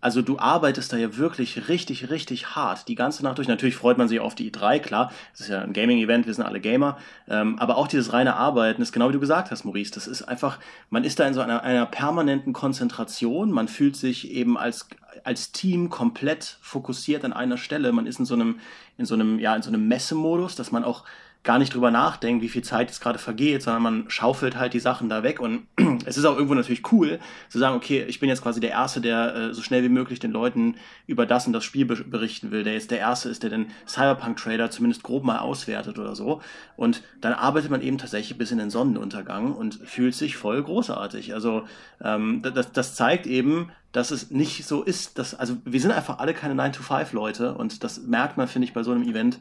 [0.00, 3.48] also du arbeitest da ja wirklich richtig, richtig hart die ganze Nacht durch.
[3.48, 5.12] Natürlich freut man sich auf die E3, klar.
[5.34, 6.98] Es ist ja ein Gaming-Event, wir sind alle Gamer.
[7.28, 9.92] Ähm, aber auch dieses reine Arbeiten ist genau wie du gesagt hast, Maurice.
[9.92, 10.58] Das ist einfach,
[10.90, 13.50] man ist da in so einer, einer permanenten Konzentration.
[13.50, 14.88] Man fühlt sich eben als,
[15.24, 17.90] als Team komplett fokussiert an einer Stelle.
[17.92, 18.60] Man ist in so einem,
[18.98, 21.04] in so einem, ja, in so einem Messemodus, dass man auch
[21.44, 24.80] gar nicht drüber nachdenkt, wie viel Zeit jetzt gerade vergeht, sondern man schaufelt halt die
[24.80, 25.40] Sachen da weg.
[25.40, 25.66] Und
[26.04, 27.18] es ist auch irgendwo natürlich cool
[27.48, 30.18] zu sagen, okay, ich bin jetzt quasi der Erste, der äh, so schnell wie möglich
[30.18, 30.74] den Leuten
[31.06, 34.70] über das und das Spiel berichten will, der jetzt der Erste ist, der den Cyberpunk-Trailer
[34.70, 36.42] zumindest grob mal auswertet oder so.
[36.76, 41.34] Und dann arbeitet man eben tatsächlich bis in den Sonnenuntergang und fühlt sich voll großartig.
[41.34, 41.62] Also
[42.02, 46.18] ähm, das, das zeigt eben, dass es nicht so ist, dass, also wir sind einfach
[46.18, 49.40] alle keine 9-to-5-Leute und das merkt man, finde ich, bei so einem Event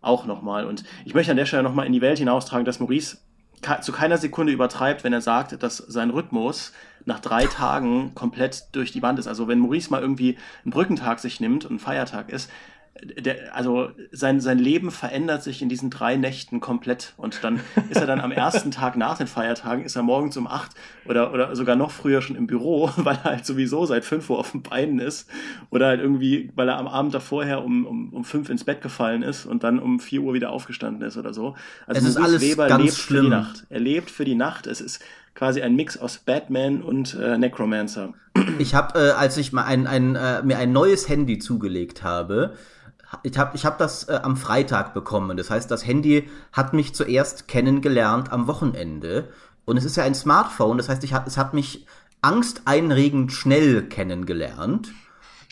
[0.00, 0.66] auch nochmal.
[0.66, 3.18] Und ich möchte an der Stelle nochmal in die Welt hinaustragen, dass Maurice
[3.82, 6.72] zu keiner Sekunde übertreibt, wenn er sagt, dass sein Rhythmus
[7.04, 9.26] nach drei Tagen komplett durch die Wand ist.
[9.26, 12.50] Also wenn Maurice mal irgendwie einen Brückentag sich nimmt und ein Feiertag ist,
[13.02, 17.14] der, also sein, sein Leben verändert sich in diesen drei Nächten komplett.
[17.16, 20.46] Und dann ist er dann am ersten Tag nach den Feiertagen, ist er morgens um
[20.46, 20.72] acht
[21.04, 24.38] oder, oder sogar noch früher schon im Büro, weil er halt sowieso seit fünf Uhr
[24.38, 25.28] auf den Beinen ist.
[25.70, 29.22] Oder halt irgendwie, weil er am Abend davorher um, um, um fünf ins Bett gefallen
[29.22, 31.54] ist und dann um vier Uhr wieder aufgestanden ist oder so.
[31.86, 33.18] Also es ist alles Weber ganz lebt schlimm.
[33.18, 33.66] für die Nacht.
[33.68, 34.66] Er lebt für die Nacht.
[34.66, 35.02] Es ist
[35.38, 38.12] quasi ein Mix aus Batman und äh, Necromancer.
[38.58, 42.54] Ich habe, äh, als ich mal ein, ein, äh, mir ein neues Handy zugelegt habe,
[43.22, 45.36] ich habe ich hab das äh, am Freitag bekommen.
[45.36, 49.30] Das heißt, das Handy hat mich zuerst kennengelernt am Wochenende.
[49.64, 51.86] Und es ist ja ein Smartphone, das heißt, ich, es hat mich
[52.22, 54.92] angsteinregend schnell kennengelernt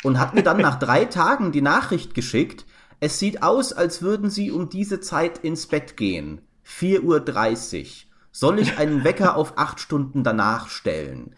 [0.05, 2.65] und hat mir dann nach drei Tagen die Nachricht geschickt,
[2.99, 6.41] es sieht aus, als würden Sie um diese Zeit ins Bett gehen.
[6.67, 8.06] 4.30 Uhr.
[8.39, 11.34] Soll ich einen Wecker auf acht Stunden danach stellen?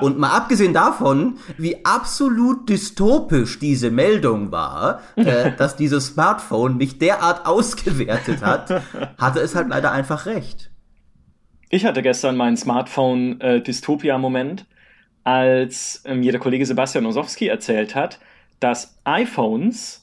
[0.00, 6.98] Und mal abgesehen davon, wie absolut dystopisch diese Meldung war, äh, dass dieses Smartphone mich
[6.98, 8.82] derart ausgewertet hat,
[9.16, 10.72] hatte es halt leider einfach recht.
[11.68, 14.66] Ich hatte gestern meinen Smartphone-Dystopia-Moment,
[15.22, 18.18] als äh, mir der Kollege Sebastian Osowski erzählt hat,
[18.58, 19.99] dass iPhones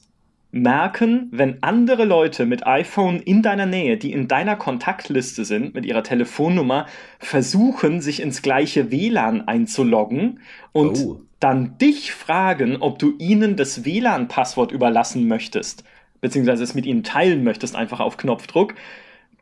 [0.50, 5.84] merken, wenn andere Leute mit iPhone in deiner Nähe, die in deiner Kontaktliste sind, mit
[5.84, 6.86] ihrer Telefonnummer,
[7.18, 10.40] versuchen, sich ins gleiche WLAN einzuloggen
[10.72, 11.20] und oh.
[11.38, 15.84] dann dich fragen, ob du ihnen das WLAN-Passwort überlassen möchtest,
[16.20, 18.74] beziehungsweise es mit ihnen teilen möchtest, einfach auf Knopfdruck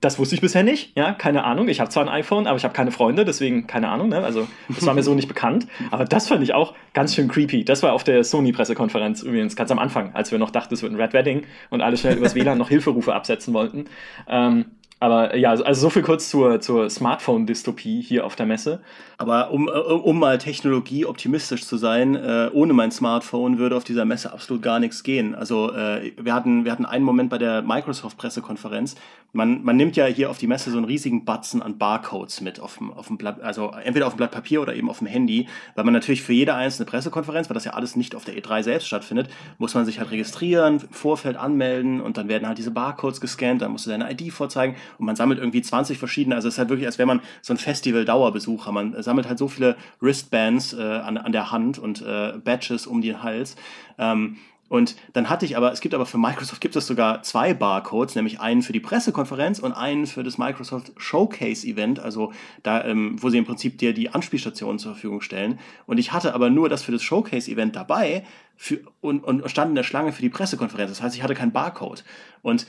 [0.01, 1.69] das wusste ich bisher nicht, ja, keine Ahnung.
[1.69, 4.23] Ich habe zwar ein iPhone, aber ich habe keine Freunde, deswegen keine Ahnung, ne?
[4.23, 5.67] Also, das war mir so nicht bekannt.
[5.91, 7.65] Aber das fand ich auch ganz schön creepy.
[7.65, 10.93] Das war auf der Sony-Pressekonferenz übrigens ganz am Anfang, als wir noch dachten, es wird
[10.93, 13.87] ein Red Wedding und alle schnell übers WLAN noch Hilferufe absetzen wollten.
[14.29, 14.67] Ähm,
[14.99, 18.81] aber ja, also so viel kurz zur, zur Smartphone-Dystopie hier auf der Messe.
[19.19, 23.85] Aber um, äh, um mal Technologie optimistisch zu sein, äh, ohne mein Smartphone würde auf
[23.85, 25.35] dieser Messe absolut gar nichts gehen.
[25.35, 28.95] Also äh, wir, hatten, wir hatten einen Moment bei der Microsoft-Pressekonferenz.
[29.33, 32.59] Man, man nimmt ja hier auf die Messe so einen riesigen Batzen an Barcodes mit
[32.59, 35.09] auf dem, auf dem Blatt, also entweder auf dem Blatt Papier oder eben auf dem
[35.09, 38.35] Handy, weil man natürlich für jede einzelne Pressekonferenz, weil das ja alles nicht auf der
[38.35, 39.29] E3 selbst stattfindet,
[39.59, 43.61] muss man sich halt registrieren, im Vorfeld anmelden und dann werden halt diese Barcodes gescannt,
[43.61, 46.59] dann musst du deine ID vorzeigen und man sammelt irgendwie 20 verschiedene, also es ist
[46.59, 48.73] halt wirklich, als wäre man so ein Festival-Dauerbesucher.
[48.73, 53.01] Man sammelt halt so viele Wristbands äh, an, an der Hand und äh, Badges um
[53.01, 53.57] den Hals.
[53.99, 54.37] Ähm,
[54.69, 58.17] und dann hatte ich aber, es gibt aber für Microsoft gibt es sogar zwei Barcodes,
[58.17, 62.33] nämlich einen für die Pressekonferenz und einen für das Microsoft Showcase Event, also
[62.65, 65.61] da, ähm, wo sie im Prinzip dir die Anspielstationen zur Verfügung stellen.
[65.87, 68.25] Und ich hatte aber nur das für das Showcase Event dabei
[68.57, 70.91] für, und, und stand in der Schlange für die Pressekonferenz.
[70.91, 72.03] Das heißt, ich hatte keinen Barcode.
[72.43, 72.67] Und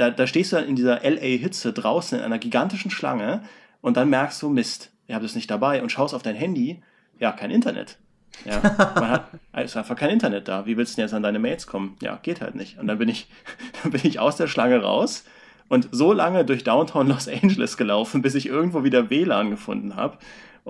[0.00, 3.42] da, da stehst du dann in dieser LA-Hitze draußen in einer gigantischen Schlange
[3.82, 6.82] und dann merkst du, Mist, ihr habt es nicht dabei und schaust auf dein Handy,
[7.18, 7.98] ja, kein Internet.
[8.46, 8.60] Ja,
[8.94, 9.30] man hat
[9.62, 10.64] ist einfach kein Internet da.
[10.64, 11.96] Wie willst du denn jetzt an deine Mails kommen?
[12.00, 12.78] Ja, geht halt nicht.
[12.78, 13.28] Und dann bin ich,
[13.82, 15.24] dann bin ich aus der Schlange raus
[15.68, 20.16] und so lange durch Downtown Los Angeles gelaufen, bis ich irgendwo wieder WLAN gefunden habe.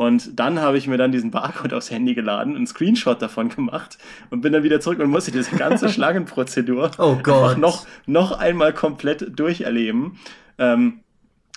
[0.00, 3.98] Und dann habe ich mir dann diesen Barcode aufs Handy geladen, einen Screenshot davon gemacht
[4.30, 7.58] und bin dann wieder zurück und musste diese ganze Schlangenprozedur oh Gott.
[7.58, 10.16] noch, noch einmal komplett durcherleben.
[10.56, 11.00] Ähm,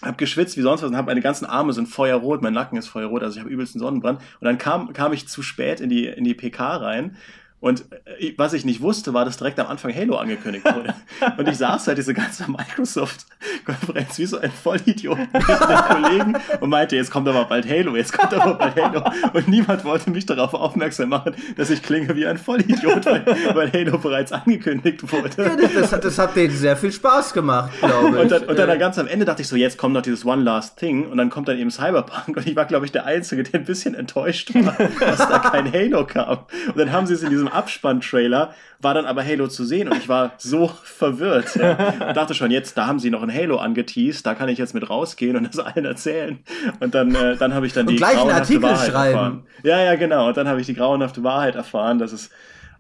[0.02, 2.90] hab geschwitzt wie sonst was und hab meine ganzen Arme sind feuerrot, mein Nacken ist
[2.90, 4.20] feuerrot, also ich habe übelsten Sonnenbrand.
[4.20, 7.16] Und dann kam, kam ich zu spät in die, in die PK rein
[7.64, 7.86] und
[8.20, 10.94] äh, was ich nicht wusste, war, dass direkt am Anfang Halo angekündigt wurde.
[11.38, 16.70] Und ich saß halt diese ganze Microsoft-Konferenz wie so ein Vollidiot mit den Kollegen und
[16.70, 19.04] meinte, jetzt kommt aber bald Halo, jetzt kommt aber bald Halo.
[19.32, 23.72] Und niemand wollte mich darauf aufmerksam machen, dass ich klinge wie ein Vollidiot, weil, weil
[23.72, 25.30] Halo bereits angekündigt wurde.
[25.42, 28.24] Ja, das, hat, das hat denen sehr viel Spaß gemacht, glaube ich.
[28.24, 30.44] Und dann, und dann ganz am Ende dachte ich so, jetzt kommt noch dieses One
[30.44, 33.44] Last Thing und dann kommt dann eben Cyberpunk und ich war, glaube ich, der Einzige,
[33.44, 36.40] der ein bisschen enttäuscht war, dass da kein Halo kam.
[36.68, 39.98] Und dann haben sie es in diesem Abspann-Trailer war dann aber Halo zu sehen und
[39.98, 41.56] ich war so verwirrt.
[41.56, 42.14] Ja.
[42.14, 44.90] dachte schon, jetzt, da haben sie noch ein Halo angeteased, da kann ich jetzt mit
[44.90, 46.40] rausgehen und das allen erzählen.
[46.80, 49.14] Und dann, äh, dann habe ich dann und die gleich grauenhafte Artikel Wahrheit schreiben.
[49.14, 49.44] erfahren.
[49.64, 50.28] Ja, ja, genau.
[50.28, 52.30] Und dann habe ich die grauenhafte Wahrheit erfahren, dass es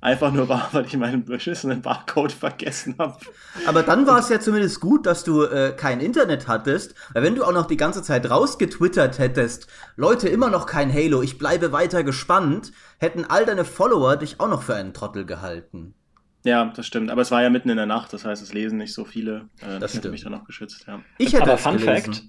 [0.04, 3.18] einfach nur war, weil ich meinen beschissenen Barcode vergessen habe.
[3.66, 7.36] Aber dann war es ja zumindest gut, dass du äh, kein Internet hattest, weil wenn
[7.36, 11.72] du auch noch die ganze Zeit rausgetwittert hättest, Leute, immer noch kein Halo, ich bleibe
[11.72, 15.96] weiter gespannt, hätten all deine Follower dich auch noch für einen Trottel gehalten.
[16.44, 17.10] Ja, das stimmt.
[17.10, 19.48] Aber es war ja mitten in der Nacht, das heißt, es lesen nicht so viele.
[19.62, 21.00] Äh, das hätte mich dann auch geschützt, ja.
[21.18, 22.14] Ich hätte Aber Fun gelesen.
[22.14, 22.24] Fact,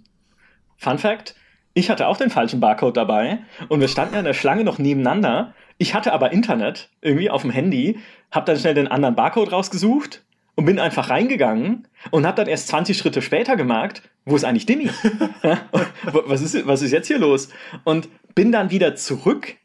[0.77, 1.35] Fun Fact,
[1.72, 4.79] ich hatte auch den falschen Barcode dabei und wir standen ja in der Schlange noch
[4.79, 5.55] nebeneinander.
[5.79, 7.99] Ich hatte aber Internet irgendwie auf dem Handy,
[8.31, 10.22] hab dann schnell den anderen Barcode rausgesucht
[10.55, 14.66] und bin einfach reingegangen und hab dann erst 20 Schritte später gemerkt, wo ist eigentlich
[14.66, 14.91] Dimi?
[16.12, 17.49] was, ist, was ist jetzt hier los?
[17.83, 19.57] Und bin dann wieder zurück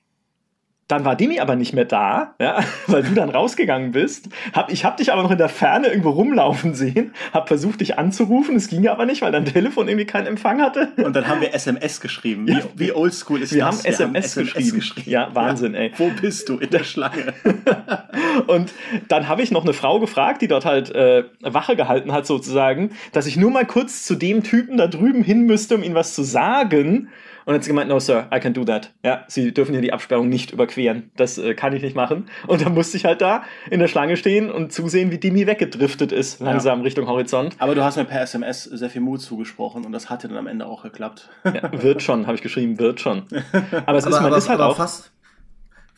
[0.90, 4.28] dann war Demi aber nicht mehr da, ja, weil du dann rausgegangen bist.
[4.54, 8.00] Hab, ich habe dich aber noch in der Ferne irgendwo rumlaufen sehen, habe versucht, dich
[8.00, 8.56] anzurufen.
[8.56, 10.90] Es ging aber nicht, weil dein Telefon irgendwie keinen Empfang hatte.
[10.98, 12.48] Und dann haben wir SMS geschrieben.
[12.48, 13.68] Wie, wie oldschool ist wir das?
[13.68, 14.80] Haben wir SMS haben SMS geschrieben.
[14.80, 15.12] geschrieben.
[15.12, 15.80] Ja, Wahnsinn, ja.
[15.82, 15.92] ey.
[15.96, 17.36] Wo bist du in der Schlange?
[18.48, 18.74] und
[19.08, 22.94] dann habe ich noch eine Frau gefragt, die dort halt äh, Wache gehalten hat, sozusagen,
[23.12, 26.16] dass ich nur mal kurz zu dem Typen da drüben hin müsste, um ihm was
[26.16, 27.10] zu sagen.
[27.40, 28.92] Und dann hat sie gemeint, no, sir, I can do that.
[29.04, 31.12] Ja, sie dürfen hier die Absperrung nicht überqueren überqueren.
[31.16, 32.30] Das äh, kann ich nicht machen.
[32.48, 36.12] Und dann musste ich halt da in der Schlange stehen und zusehen, wie Dimi weggedriftet
[36.12, 36.84] ist, langsam ja.
[36.84, 37.56] Richtung Horizont.
[37.60, 40.48] Aber du hast mir per SMS sehr viel Mut zugesprochen und das hatte dann am
[40.48, 41.30] Ende auch geklappt.
[41.46, 43.24] Ja, wird schon, habe ich geschrieben, wird schon.
[43.86, 45.12] Aber es aber, ist, man aber, ist halt auch fast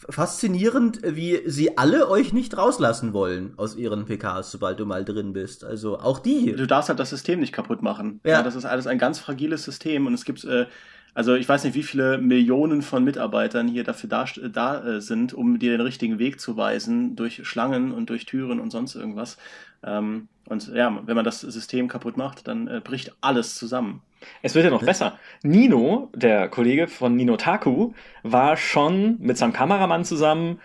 [0.09, 5.33] faszinierend, wie sie alle euch nicht rauslassen wollen aus ihren PKs, sobald du mal drin
[5.33, 5.63] bist.
[5.63, 6.53] Also auch die.
[6.53, 8.19] Du darfst halt das System nicht kaputt machen.
[8.23, 8.31] Ja.
[8.31, 10.65] ja das ist alles ein ganz fragiles System und es gibt äh,
[11.13, 15.33] also ich weiß nicht, wie viele Millionen von Mitarbeitern hier dafür da, da äh, sind,
[15.33, 19.37] um dir den richtigen Weg zu weisen, durch Schlangen und durch Türen und sonst irgendwas.
[19.83, 24.01] Ähm, und ja, wenn man das System kaputt macht, dann äh, bricht alles zusammen.
[24.41, 25.17] Es wird ja noch besser.
[25.43, 27.93] Nino, der Kollege von Nino Taku,
[28.23, 30.59] war schon mit seinem Kameramann zusammen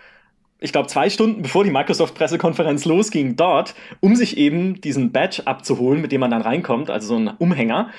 [0.59, 6.01] ich glaube, zwei Stunden bevor die Microsoft-Pressekonferenz losging, dort, um sich eben diesen Badge abzuholen,
[6.01, 7.91] mit dem man dann reinkommt, also so ein Umhänger.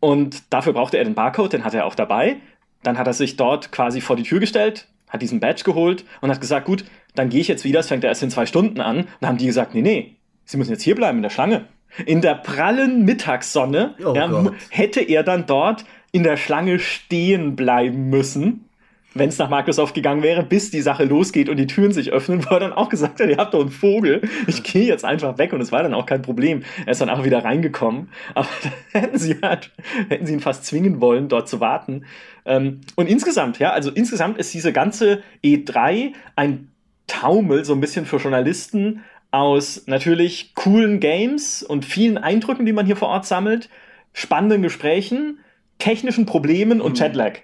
[0.00, 2.36] Und dafür brauchte er den Barcode, den hatte er auch dabei.
[2.82, 6.30] Dann hat er sich dort quasi vor die Tür gestellt, hat diesen Badge geholt und
[6.30, 6.84] hat gesagt, gut,
[7.14, 8.98] dann gehe ich jetzt wieder, es fängt ja erst in zwei Stunden an.
[8.98, 11.66] Und dann haben die gesagt, nee, nee, Sie müssen jetzt hier bleiben in der Schlange.
[12.04, 18.10] In der prallen Mittagssonne oh ja, hätte er dann dort in der Schlange stehen bleiben
[18.10, 18.65] müssen
[19.18, 22.44] wenn es nach Microsoft gegangen wäre, bis die Sache losgeht und die Türen sich öffnen,
[22.48, 25.38] wo er dann auch gesagt hat, ihr habt doch einen Vogel, ich gehe jetzt einfach
[25.38, 26.62] weg und es war dann auch kein Problem.
[26.84, 28.48] Er ist dann auch wieder reingekommen, aber
[28.92, 29.72] hätten sie halt,
[30.08, 32.04] hätten sie ihn fast zwingen wollen, dort zu warten.
[32.44, 36.70] Ähm, und insgesamt, ja, also insgesamt ist diese ganze E3 ein
[37.06, 42.86] Taumel so ein bisschen für Journalisten aus natürlich coolen Games und vielen Eindrücken, die man
[42.86, 43.68] hier vor Ort sammelt,
[44.12, 45.40] spannenden Gesprächen,
[45.78, 46.96] technischen Problemen und mhm.
[46.96, 47.42] Chatlag.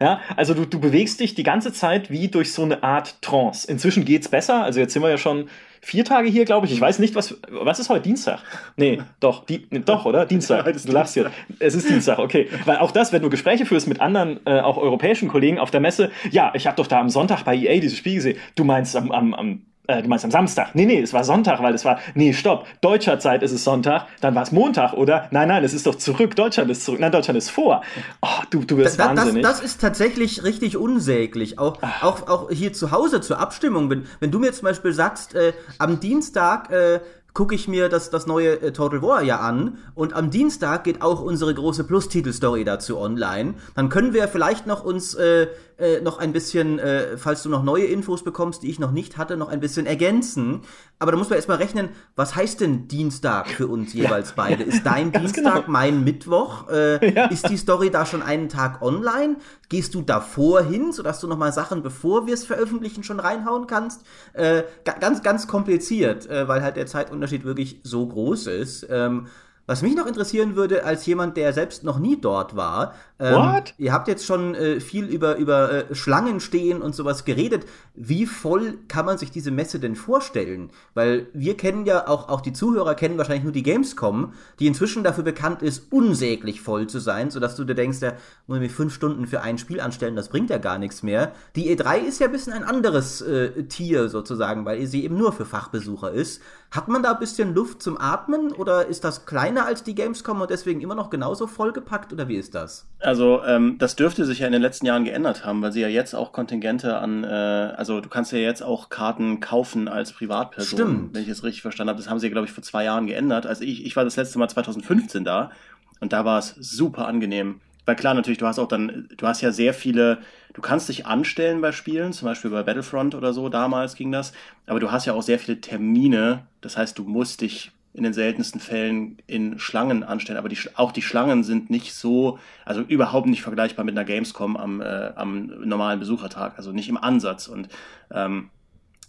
[0.00, 3.70] Ja, also du, du bewegst dich die ganze Zeit wie durch so eine Art Trance.
[3.70, 4.64] Inzwischen geht's besser.
[4.64, 5.48] Also jetzt sind wir ja schon
[5.80, 6.72] vier Tage hier, glaube ich.
[6.72, 8.02] Ich weiß nicht, was, was ist heute?
[8.02, 8.40] Dienstag?
[8.76, 10.26] Nee, doch, die, doch, oder?
[10.26, 10.64] Dienstag.
[10.84, 11.30] Du lachst hier.
[11.60, 12.48] Es ist Dienstag, okay.
[12.64, 15.80] Weil auch das, wenn du Gespräche führst mit anderen, äh, auch europäischen Kollegen auf der
[15.80, 18.38] Messe, ja, ich habe doch da am Sonntag bei EA dieses Spiel gesehen.
[18.56, 20.74] Du meinst am, am, am äh, du meinst am Samstag?
[20.74, 24.06] Nee, nee, es war Sonntag, weil es war, nee, stopp, deutscher Zeit ist es Sonntag,
[24.20, 25.28] dann war es Montag, oder?
[25.30, 27.82] Nein, nein, es ist doch zurück, Deutschland ist zurück, nein, Deutschland ist vor.
[28.22, 29.42] Oh, du, du wirst da, wahnsinnig.
[29.42, 31.58] Das, das, ist tatsächlich richtig unsäglich.
[31.58, 35.34] Auch, auch, auch hier zu Hause zur Abstimmung, wenn, wenn du mir zum Beispiel sagst,
[35.34, 37.00] äh, am Dienstag, äh,
[37.34, 41.02] gucke ich mir das, das neue äh, Total War ja an und am Dienstag geht
[41.02, 43.54] auch unsere große Plus-Titel-Story dazu online.
[43.74, 45.48] Dann können wir vielleicht noch uns äh,
[45.78, 49.16] äh, noch ein bisschen, äh, falls du noch neue Infos bekommst, die ich noch nicht
[49.16, 50.62] hatte, noch ein bisschen ergänzen.
[50.98, 54.34] Aber da muss man erstmal rechnen, was heißt denn Dienstag für uns jeweils ja.
[54.36, 54.62] beide?
[54.62, 55.64] Ist dein Dienstag genau.
[55.66, 56.68] mein Mittwoch?
[56.68, 57.26] Äh, ja.
[57.26, 59.36] Ist die Story da schon einen Tag online?
[59.68, 64.02] Gehst du davor hin, sodass du nochmal Sachen, bevor wir es veröffentlichen, schon reinhauen kannst?
[64.32, 68.86] Äh, ganz, ganz kompliziert, äh, weil halt der Zeitunterschied wirklich so groß ist.
[68.90, 69.26] Ähm,
[69.66, 73.74] was mich noch interessieren würde, als jemand, der selbst noch nie dort war, ähm, What?
[73.78, 77.64] ihr habt jetzt schon äh, viel über, über äh, Schlangen stehen und sowas geredet.
[77.94, 80.70] Wie voll kann man sich diese Messe denn vorstellen?
[80.94, 85.04] Weil wir kennen ja, auch, auch die Zuhörer kennen wahrscheinlich nur die Gamescom, die inzwischen
[85.04, 88.14] dafür bekannt ist, unsäglich voll zu sein, sodass du dir denkst, ja,
[88.48, 91.32] muss ich mich fünf Stunden für ein Spiel anstellen, das bringt ja gar nichts mehr.
[91.54, 95.32] Die E3 ist ja ein bisschen ein anderes äh, Tier sozusagen, weil sie eben nur
[95.32, 96.42] für Fachbesucher ist.
[96.74, 100.40] Hat man da ein bisschen Luft zum Atmen oder ist das kleiner als die Gamescom
[100.40, 102.88] und deswegen immer noch genauso vollgepackt oder wie ist das?
[102.98, 105.86] Also ähm, das dürfte sich ja in den letzten Jahren geändert haben, weil sie ja
[105.86, 110.78] jetzt auch Kontingente an, äh, also du kannst ja jetzt auch Karten kaufen als Privatperson,
[110.78, 111.14] Stimmt.
[111.14, 112.00] wenn ich es richtig verstanden habe.
[112.00, 113.46] Das haben sie, glaube ich, vor zwei Jahren geändert.
[113.46, 115.52] Also ich, ich war das letzte Mal 2015 da
[116.00, 117.60] und da war es super angenehm.
[117.86, 120.18] Weil klar, natürlich, du hast auch dann, du hast ja sehr viele,
[120.52, 124.32] du kannst dich anstellen bei Spielen, zum Beispiel bei Battlefront oder so, damals ging das,
[124.66, 128.12] aber du hast ja auch sehr viele Termine, das heißt, du musst dich in den
[128.12, 133.28] seltensten Fällen in Schlangen anstellen, aber die, auch die Schlangen sind nicht so, also überhaupt
[133.28, 137.68] nicht vergleichbar mit einer Gamescom am, äh, am normalen Besuchertag, also nicht im Ansatz und
[138.10, 138.50] ähm,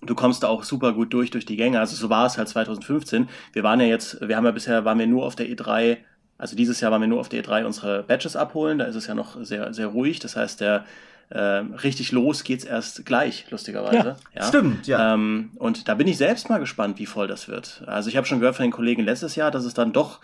[0.06, 1.80] du kommst da auch super gut durch durch die Gänge.
[1.80, 3.28] Also so war es halt 2015.
[3.54, 5.98] Wir waren ja jetzt, wir haben ja bisher waren wir nur auf der E3
[6.38, 9.08] also dieses Jahr waren wir nur auf der E3 unsere Badges abholen, da ist es
[9.08, 10.20] ja noch sehr, sehr ruhig.
[10.20, 10.86] Das heißt, der
[11.30, 14.18] äh, richtig los geht's erst gleich, lustigerweise.
[14.34, 14.44] Ja, ja.
[14.44, 15.14] Stimmt, ja.
[15.14, 17.84] Ähm, und da bin ich selbst mal gespannt, wie voll das wird.
[17.88, 20.20] Also ich habe schon gehört von den Kollegen letztes Jahr, dass es dann doch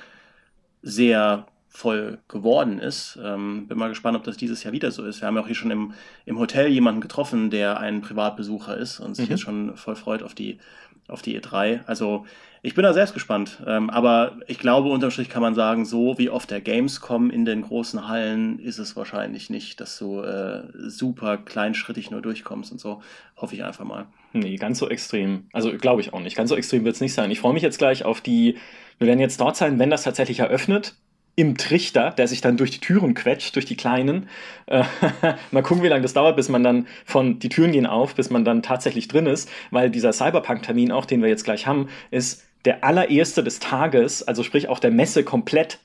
[0.84, 3.18] sehr voll geworden ist.
[3.24, 5.22] Ähm, bin mal gespannt, ob das dieses Jahr wieder so ist.
[5.22, 5.94] Wir haben ja auch hier schon im,
[6.26, 9.32] im Hotel jemanden getroffen, der ein Privatbesucher ist und sich mhm.
[9.32, 10.60] jetzt schon voll freut auf die,
[11.08, 11.82] auf die E3.
[11.86, 12.26] Also
[12.64, 13.62] ich bin da selbst gespannt.
[13.66, 17.44] Ähm, aber ich glaube, unterm Strich kann man sagen, so wie auf der Gamescom in
[17.44, 22.80] den großen Hallen ist es wahrscheinlich nicht, dass du äh, super kleinschrittig nur durchkommst und
[22.80, 23.02] so.
[23.36, 24.06] Hoffe ich einfach mal.
[24.34, 25.48] Nee, ganz so extrem.
[25.52, 26.38] Also glaube ich auch nicht.
[26.38, 27.32] Ganz so extrem wird es nicht sein.
[27.32, 28.58] Ich freue mich jetzt gleich auf die,
[29.00, 30.96] wir werden jetzt dort sein, wenn das tatsächlich eröffnet.
[31.36, 34.28] Im Trichter, der sich dann durch die Türen quetscht, durch die kleinen.
[34.68, 34.84] Äh,
[35.52, 38.30] mal gucken, wie lange das dauert, bis man dann von, die Türen gehen auf, bis
[38.30, 42.44] man dann tatsächlich drin ist, weil dieser Cyberpunk-Termin auch, den wir jetzt gleich haben, ist
[42.66, 45.80] der allererste des Tages, also sprich auch der Messe komplett.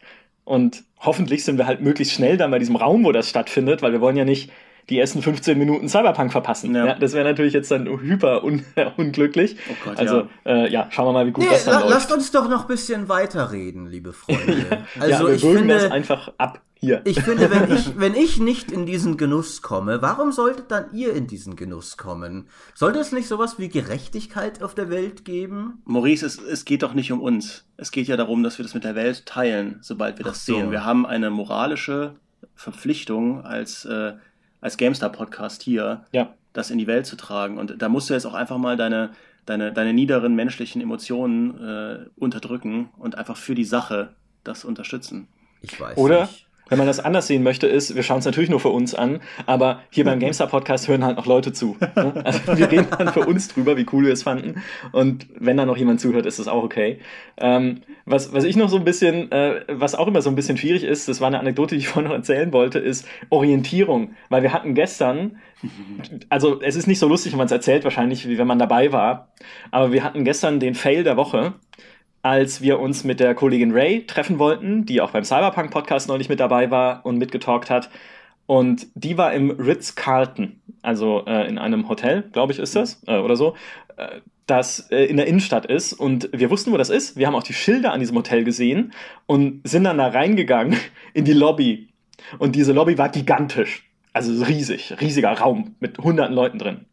[0.45, 3.93] Und hoffentlich sind wir halt möglichst schnell dann bei diesem Raum, wo das stattfindet, weil
[3.93, 4.51] wir wollen ja nicht
[4.89, 6.75] die ersten 15 Minuten Cyberpunk verpassen.
[6.75, 6.87] Ja.
[6.87, 8.65] ja das wäre natürlich jetzt dann hyper un
[8.97, 9.57] unglücklich.
[9.71, 10.65] Oh Gott, also ja.
[10.65, 11.95] Äh, ja, schauen wir mal, wie gut nee, das dann la läuft.
[11.95, 14.47] Lasst uns doch noch ein bisschen weiterreden, liebe Freunde.
[14.99, 17.03] Also ja, ich finde das einfach ab hier.
[17.05, 21.15] Ich finde, wenn ich, wenn ich nicht in diesen Genuss komme, warum solltet dann ihr
[21.15, 22.49] in diesen Genuss kommen?
[22.75, 25.83] Sollte es nicht sowas wie Gerechtigkeit auf der Welt geben?
[25.85, 27.65] Maurice, es, es geht doch nicht um uns.
[27.77, 30.55] Es geht ja darum, dass wir das mit der Welt teilen, sobald wir das so.
[30.55, 30.71] sehen.
[30.71, 32.15] Wir haben eine moralische
[32.55, 34.15] Verpflichtung als äh,
[34.67, 36.35] als GameStar-Podcast hier, ja.
[36.53, 37.57] das in die Welt zu tragen.
[37.57, 39.13] Und da musst du jetzt auch einfach mal deine,
[39.47, 45.29] deine, deine niederen menschlichen Emotionen äh, unterdrücken und einfach für die Sache das unterstützen.
[45.63, 45.97] Ich weiß.
[45.97, 46.46] Oder nicht.
[46.69, 49.21] Wenn man das anders sehen möchte, ist, wir schauen es natürlich nur für uns an,
[49.47, 51.77] aber hier beim GameStar Podcast hören halt noch Leute zu.
[51.95, 52.23] Ne?
[52.25, 54.63] Also wir reden dann für uns drüber, wie cool wir es fanden.
[54.93, 56.99] Und wenn da noch jemand zuhört, ist das auch okay.
[57.37, 60.57] Ähm, was, was ich noch so ein bisschen, äh, was auch immer so ein bisschen
[60.57, 64.15] schwierig ist, das war eine Anekdote, die ich vorhin noch erzählen wollte, ist Orientierung.
[64.29, 65.39] Weil wir hatten gestern,
[66.29, 68.93] also es ist nicht so lustig, wenn man es erzählt, wahrscheinlich, wie wenn man dabei
[68.93, 69.29] war,
[69.71, 71.55] aber wir hatten gestern den Fail der Woche
[72.27, 76.29] als wir uns mit der Kollegin Ray treffen wollten, die auch beim Cyberpunk Podcast neulich
[76.29, 77.89] mit dabei war und mitgetalkt hat.
[78.47, 83.19] Und die war im Ritz-Carlton, also äh, in einem Hotel, glaube ich, ist das, äh,
[83.19, 83.55] oder so,
[83.97, 85.93] äh, das äh, in der Innenstadt ist.
[85.93, 87.17] Und wir wussten, wo das ist.
[87.17, 88.93] Wir haben auch die Schilder an diesem Hotel gesehen
[89.27, 90.77] und sind dann da reingegangen
[91.15, 91.91] in die Lobby.
[92.39, 93.89] Und diese Lobby war gigantisch.
[94.13, 96.87] Also riesig, riesiger Raum mit hunderten Leuten drin.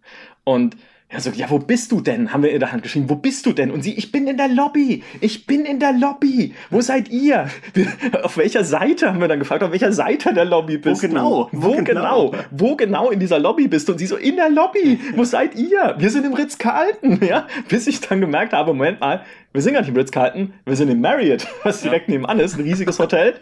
[0.43, 0.77] Und
[1.13, 2.33] er so, ja, wo bist du denn?
[2.33, 3.69] Haben wir in der Hand geschrieben, wo bist du denn?
[3.69, 5.03] Und sie, ich bin in der Lobby.
[5.21, 6.53] Ich bin in der Lobby.
[6.71, 7.49] Wo seid ihr?
[8.23, 11.49] auf welcher Seite haben wir dann gefragt, auf welcher Seite der Lobby bist wo genau?
[11.51, 11.57] du?
[11.57, 12.29] Wo, wo genau?
[12.31, 12.43] genau?
[12.51, 13.91] Wo genau in dieser Lobby bist du?
[13.91, 14.99] Und sie so, in der Lobby.
[15.15, 15.95] Wo seid ihr?
[15.97, 17.47] Wir sind im Ritz-Carlton, ja?
[17.69, 20.89] Bis ich dann gemerkt habe, Moment mal, wir sind gar nicht im Ritz-Carlton, wir sind
[20.89, 22.15] im Marriott, was direkt ja.
[22.15, 23.35] nebenan ist, ein riesiges Hotel.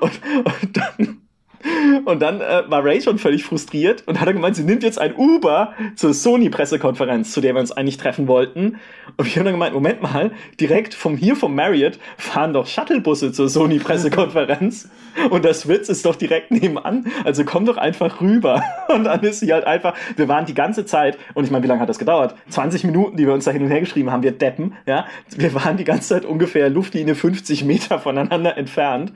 [0.00, 0.12] und,
[0.44, 1.20] und dann
[2.04, 4.98] und dann äh, war Ray schon völlig frustriert und hat er gemeint, sie nimmt jetzt
[4.98, 8.78] ein Uber zur Sony-Pressekonferenz, zu der wir uns eigentlich treffen wollten.
[9.16, 13.32] Und wir haben dann gemeint, Moment mal, direkt vom hier vom Marriott fahren doch Shuttlebusse
[13.32, 14.88] zur Sony-Pressekonferenz.
[15.30, 17.06] und das Witz ist doch direkt nebenan.
[17.24, 18.62] Also komm doch einfach rüber.
[18.88, 21.68] Und dann ist sie halt einfach, wir waren die ganze Zeit, und ich meine, wie
[21.68, 22.34] lange hat das gedauert?
[22.48, 25.06] 20 Minuten, die wir uns da hin und her geschrieben haben, wir deppen, ja.
[25.36, 29.12] Wir waren die ganze Zeit ungefähr Luftlinie 50 Meter voneinander entfernt.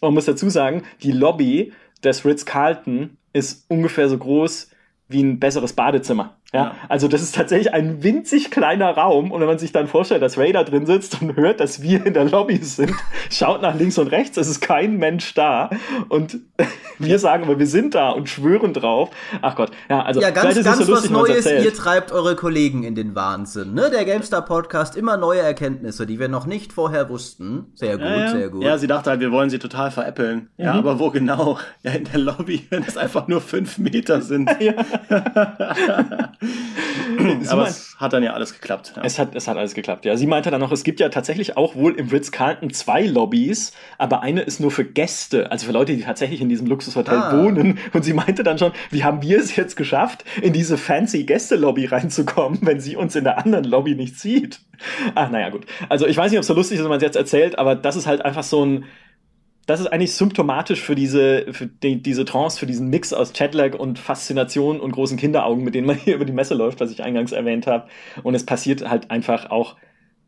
[0.00, 1.72] Und man muss dazu sagen, die Lobby
[2.02, 4.70] des Ritz-Carlton ist ungefähr so groß
[5.08, 6.36] wie ein besseres Badezimmer.
[6.52, 6.64] Ja?
[6.64, 6.74] ja?
[6.88, 10.38] Also das ist tatsächlich ein winzig kleiner Raum und wenn man sich dann vorstellt, dass
[10.38, 12.92] Ray da drin sitzt und hört, dass wir in der Lobby sind,
[13.30, 15.70] schaut nach links und rechts, es ist kein Mensch da
[16.08, 16.38] und
[16.98, 19.10] wir sagen aber, wir sind da und schwören drauf.
[19.42, 22.84] Ach Gott, ja, also ja, ganz, ganz so lustig, was Neues, ihr treibt eure Kollegen
[22.84, 23.74] in den Wahnsinn.
[23.74, 23.90] Ne?
[23.90, 27.66] Der GameStar Podcast, immer neue Erkenntnisse, die wir noch nicht vorher wussten.
[27.74, 28.30] Sehr gut, ja, ja.
[28.30, 28.62] sehr gut.
[28.62, 30.48] Ja, sie dachte halt, wir wollen sie total veräppeln.
[30.56, 30.64] Mhm.
[30.64, 31.58] Ja, aber wo genau?
[31.82, 34.50] Ja, in der Lobby, wenn es einfach nur fünf Meter sind.
[34.60, 34.74] Ja.
[37.48, 38.92] Aber es hat dann ja alles geklappt.
[38.96, 39.02] Ja.
[39.04, 40.16] Es, hat, es hat alles geklappt, ja.
[40.16, 44.20] Sie meinte dann noch, es gibt ja tatsächlich auch wohl im Ritz-Carlton zwei Lobbys, aber
[44.22, 47.36] eine ist nur für Gäste, also für Leute, die tatsächlich in diesem Luxushotel ah.
[47.36, 47.78] wohnen.
[47.92, 51.86] Und sie meinte dann schon, wie haben wir es jetzt geschafft, in diese fancy Gäste-Lobby
[51.86, 54.60] reinzukommen, wenn sie uns in der anderen Lobby nicht sieht?
[55.14, 55.66] Ach, naja, gut.
[55.88, 57.74] Also ich weiß nicht, ob es so lustig ist, wenn man es jetzt erzählt, aber
[57.74, 58.84] das ist halt einfach so ein
[59.66, 63.74] das ist eigentlich symptomatisch für diese, für die, diese Trance, für diesen Mix aus Chatlag
[63.74, 67.02] und Faszination und großen Kinderaugen, mit denen man hier über die Messe läuft, was ich
[67.02, 67.88] eingangs erwähnt habe.
[68.22, 69.76] Und es passiert halt einfach auch,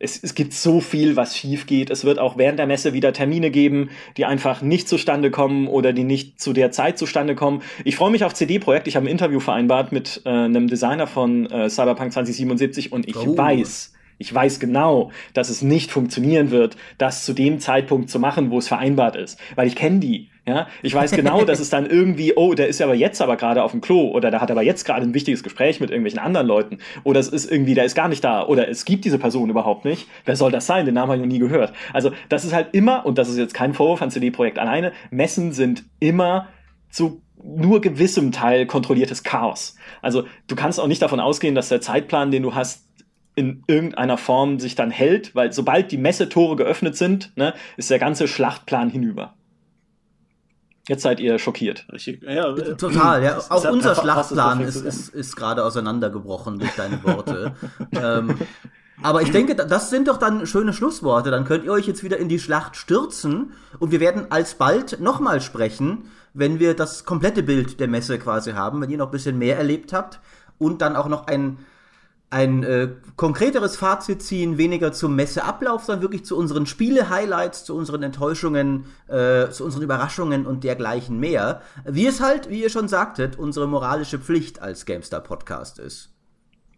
[0.00, 1.90] es, es gibt so viel, was schief geht.
[1.90, 5.92] Es wird auch während der Messe wieder Termine geben, die einfach nicht zustande kommen oder
[5.92, 7.62] die nicht zu der Zeit zustande kommen.
[7.84, 8.86] Ich freue mich auf CD-Projekt.
[8.86, 13.16] Ich habe ein Interview vereinbart mit äh, einem Designer von äh, Cyberpunk 2077 und ich
[13.16, 13.36] oh.
[13.36, 18.50] weiß, ich weiß genau, dass es nicht funktionieren wird, das zu dem Zeitpunkt zu machen,
[18.50, 20.30] wo es vereinbart ist, weil ich kenne die.
[20.44, 23.62] Ja, ich weiß genau, dass es dann irgendwie, oh, der ist aber jetzt aber gerade
[23.62, 26.46] auf dem Klo oder der hat aber jetzt gerade ein wichtiges Gespräch mit irgendwelchen anderen
[26.46, 29.50] Leuten oder es ist irgendwie, der ist gar nicht da oder es gibt diese Person
[29.50, 30.08] überhaupt nicht.
[30.24, 30.86] Wer soll das sein?
[30.86, 31.74] Den Namen habe ich noch nie gehört.
[31.92, 35.52] Also das ist halt immer, und das ist jetzt kein Vorwurf an CD-Projekt alleine, Messen
[35.52, 36.48] sind immer
[36.88, 39.76] zu nur gewissem Teil kontrolliertes Chaos.
[40.00, 42.87] Also du kannst auch nicht davon ausgehen, dass der Zeitplan, den du hast,
[43.38, 48.00] in irgendeiner Form sich dann hält, weil sobald die Messetore geöffnet sind, ne, ist der
[48.00, 49.34] ganze Schlachtplan hinüber.
[50.88, 51.86] Jetzt seid ihr schockiert.
[51.92, 53.38] Richtig, ja, äh, Total, ja.
[53.48, 57.54] Auch unser Schlachtplan ist, ist, ist gerade auseinandergebrochen durch deine Worte.
[57.92, 58.38] ähm,
[59.02, 61.30] Aber ich denke, das sind doch dann schöne Schlussworte.
[61.30, 65.40] Dann könnt ihr euch jetzt wieder in die Schlacht stürzen und wir werden alsbald nochmal
[65.40, 69.38] sprechen, wenn wir das komplette Bild der Messe quasi haben, wenn ihr noch ein bisschen
[69.38, 70.18] mehr erlebt habt
[70.58, 71.58] und dann auch noch ein,
[72.30, 78.02] ein äh, konkreteres Fazit ziehen, weniger zum Messeablauf, sondern wirklich zu unseren Spiele-Highlights, zu unseren
[78.02, 81.62] Enttäuschungen, äh, zu unseren Überraschungen und dergleichen mehr.
[81.86, 86.10] Wie es halt, wie ihr schon sagtet, unsere moralische Pflicht als GameStar-Podcast ist.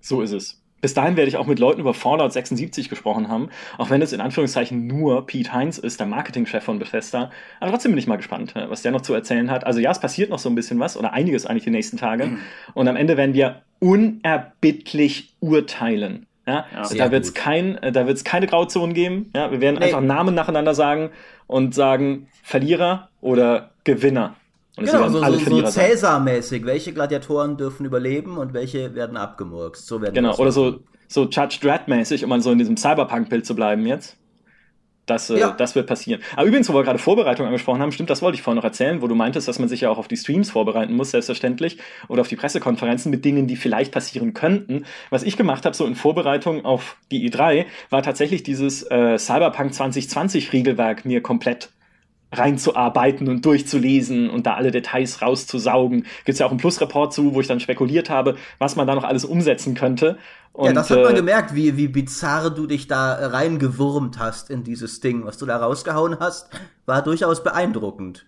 [0.01, 0.60] So ist es.
[0.81, 4.13] Bis dahin werde ich auch mit Leuten über Fallout 76 gesprochen haben, auch wenn es
[4.13, 7.31] in Anführungszeichen nur Pete Heinz ist, der Marketingchef von Bethesda.
[7.61, 9.67] Aber trotzdem bin ich mal gespannt, äh, was der noch zu erzählen hat.
[9.67, 12.27] Also ja, es passiert noch so ein bisschen was oder einiges eigentlich die nächsten Tage.
[12.27, 12.39] Mhm.
[12.75, 16.27] Und am Ende werden wir unerbittlich urteilen.
[16.47, 19.31] Ja, ja da wird es kein, äh, da wird's keine Grauzonen geben.
[19.35, 19.87] Ja, wir werden nee.
[19.87, 21.11] einfach Namen nacheinander sagen
[21.47, 24.35] und sagen Verlierer oder Gewinner.
[24.77, 26.65] Und genau, so, alle so, so Cäsar-mäßig.
[26.65, 29.87] Welche Gladiatoren dürfen überleben und welche werden abgemurkst?
[29.87, 33.55] So werden genau, oder so, so Judge Dredd-mäßig, um mal so in diesem Cyberpunk-Bild zu
[33.55, 34.17] bleiben jetzt.
[35.11, 35.51] Das, äh, ja.
[35.51, 36.23] das wird passieren.
[36.37, 39.03] Aber übrigens, wo wir gerade Vorbereitung angesprochen haben, stimmt, das wollte ich vorhin noch erzählen,
[39.03, 42.21] wo du meintest, dass man sich ja auch auf die Streams vorbereiten muss, selbstverständlich, oder
[42.21, 44.85] auf die Pressekonferenzen mit Dingen, die vielleicht passieren könnten.
[45.11, 49.75] Was ich gemacht habe, so in Vorbereitung auf die E3, war tatsächlich dieses äh, Cyberpunk
[49.75, 51.71] 2020 Regelwerk mir komplett
[52.33, 56.03] reinzuarbeiten und durchzulesen und da alle Details rauszusaugen.
[56.25, 58.95] Gibt es ja auch einen Plus-Report zu, wo ich dann spekuliert habe, was man da
[58.95, 60.19] noch alles umsetzen könnte.
[60.53, 64.51] Und, ja, das hat man äh, gemerkt, wie, wie bizarr du dich da reingewurmt hast
[64.51, 65.25] in dieses Ding.
[65.25, 66.51] Was du da rausgehauen hast,
[66.87, 68.27] war durchaus beeindruckend.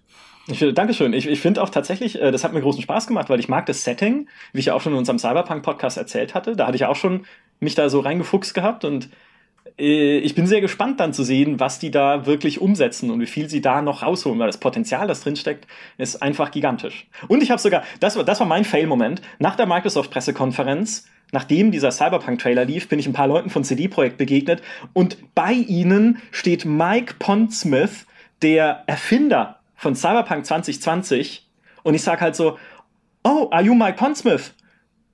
[0.48, 1.12] Ich, Dankeschön.
[1.12, 3.66] Ich, ich finde auch tatsächlich, äh, das hat mir großen Spaß gemacht, weil ich mag
[3.66, 6.56] das Setting, wie ich ja auch schon in unserem Cyberpunk-Podcast erzählt hatte.
[6.56, 7.26] Da hatte ich auch schon
[7.60, 9.08] mich da so reingefuchst gehabt und äh,
[9.76, 13.48] ich bin sehr gespannt dann zu sehen, was die da wirklich umsetzen und wie viel
[13.48, 15.66] sie da noch rausholen, weil das Potenzial, das drinsteckt,
[15.98, 17.06] ist einfach gigantisch.
[17.28, 21.90] Und ich habe sogar, das war, das war mein Fail-Moment, nach der Microsoft-Pressekonferenz, nachdem dieser
[21.90, 24.62] Cyberpunk-Trailer lief, bin ich ein paar Leuten von CD Projekt begegnet
[24.92, 28.06] und bei ihnen steht Mike Pondsmith,
[28.42, 31.48] der Erfinder von Cyberpunk 2020
[31.82, 32.58] und ich sag halt so,
[33.24, 34.54] oh, are you Mike Pondsmith?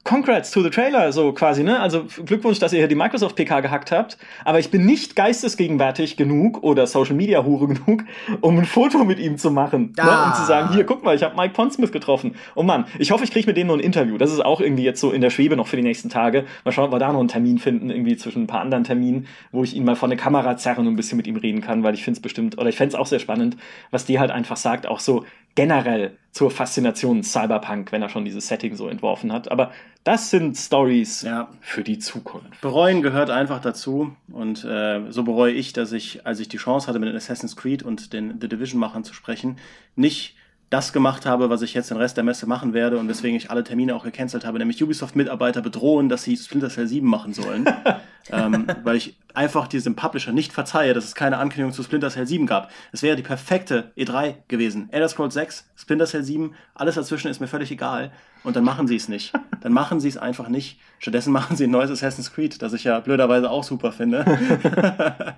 [0.09, 1.79] Congrats to the Trailer, so quasi, ne?
[1.81, 4.17] Also Glückwunsch, dass ihr hier die Microsoft PK gehackt habt.
[4.43, 8.05] Aber ich bin nicht geistesgegenwärtig genug oder Social Media Hure genug,
[8.41, 9.93] um ein Foto mit ihm zu machen.
[9.99, 10.05] Ah.
[10.07, 10.25] Ne?
[10.25, 12.37] Um zu sagen, hier, guck mal, ich habe Mike Pondsmith getroffen.
[12.55, 14.17] Oh Mann, ich hoffe, ich kriege mit dem noch ein Interview.
[14.17, 16.47] Das ist auch irgendwie jetzt so in der Schwebe noch für die nächsten Tage.
[16.65, 19.27] Mal schauen, ob wir da noch einen Termin finden, irgendwie zwischen ein paar anderen Terminen,
[19.53, 21.83] wo ich ihn mal vor eine Kamera zerren und ein bisschen mit ihm reden kann,
[21.83, 23.59] weil ich finde es bestimmt, oder ich fände es auch sehr spannend,
[23.91, 25.27] was die halt einfach sagt, auch so
[25.59, 29.51] generell zur Faszination Cyberpunk, wenn er schon dieses Setting so entworfen hat.
[29.51, 29.73] Aber
[30.05, 31.49] das sind Stories ja.
[31.61, 32.61] für die Zukunft.
[32.61, 34.15] Bereuen gehört einfach dazu.
[34.31, 37.57] Und äh, so bereue ich, dass ich, als ich die Chance hatte, mit den Assassin's
[37.57, 39.57] Creed und den The Division-Machern zu sprechen,
[39.97, 40.37] nicht
[40.71, 43.51] das gemacht habe, was ich jetzt den Rest der Messe machen werde und weswegen ich
[43.51, 47.65] alle Termine auch gecancelt habe, nämlich Ubisoft-Mitarbeiter bedrohen, dass sie Splinter Cell 7 machen sollen.
[48.31, 52.27] ähm, weil ich einfach diesem Publisher nicht verzeihe, dass es keine Ankündigung zu Splinter Cell
[52.27, 52.71] 7 gab.
[52.93, 54.89] Es wäre die perfekte E3 gewesen.
[54.91, 58.11] Elder Scrolls 6, Splinter Cell 7, alles dazwischen ist mir völlig egal.
[58.45, 59.33] Und dann machen sie es nicht.
[59.61, 60.79] Dann machen sie es einfach nicht.
[61.01, 64.25] Stattdessen machen sie ein neues Assassin's Creed, das ich ja blöderweise auch super finde.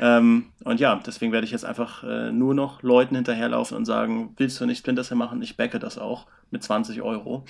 [0.00, 4.34] ähm, und ja, deswegen werde ich jetzt einfach äh, nur noch Leuten hinterherlaufen und sagen,
[4.36, 5.42] willst du nicht Splinter Cell machen?
[5.42, 7.44] Ich backe das auch mit 20 Euro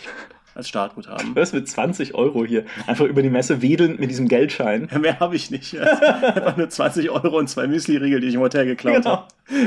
[0.57, 1.35] als Startguthaben.
[1.47, 4.89] Du mit 20 Euro hier einfach über die Messe wedelnd mit diesem Geldschein.
[5.01, 5.79] mehr habe ich nicht.
[5.81, 9.11] einfach nur 20 Euro und zwei Müsli-Riegel, die ich im Hotel geklaut genau.
[9.11, 9.27] habe.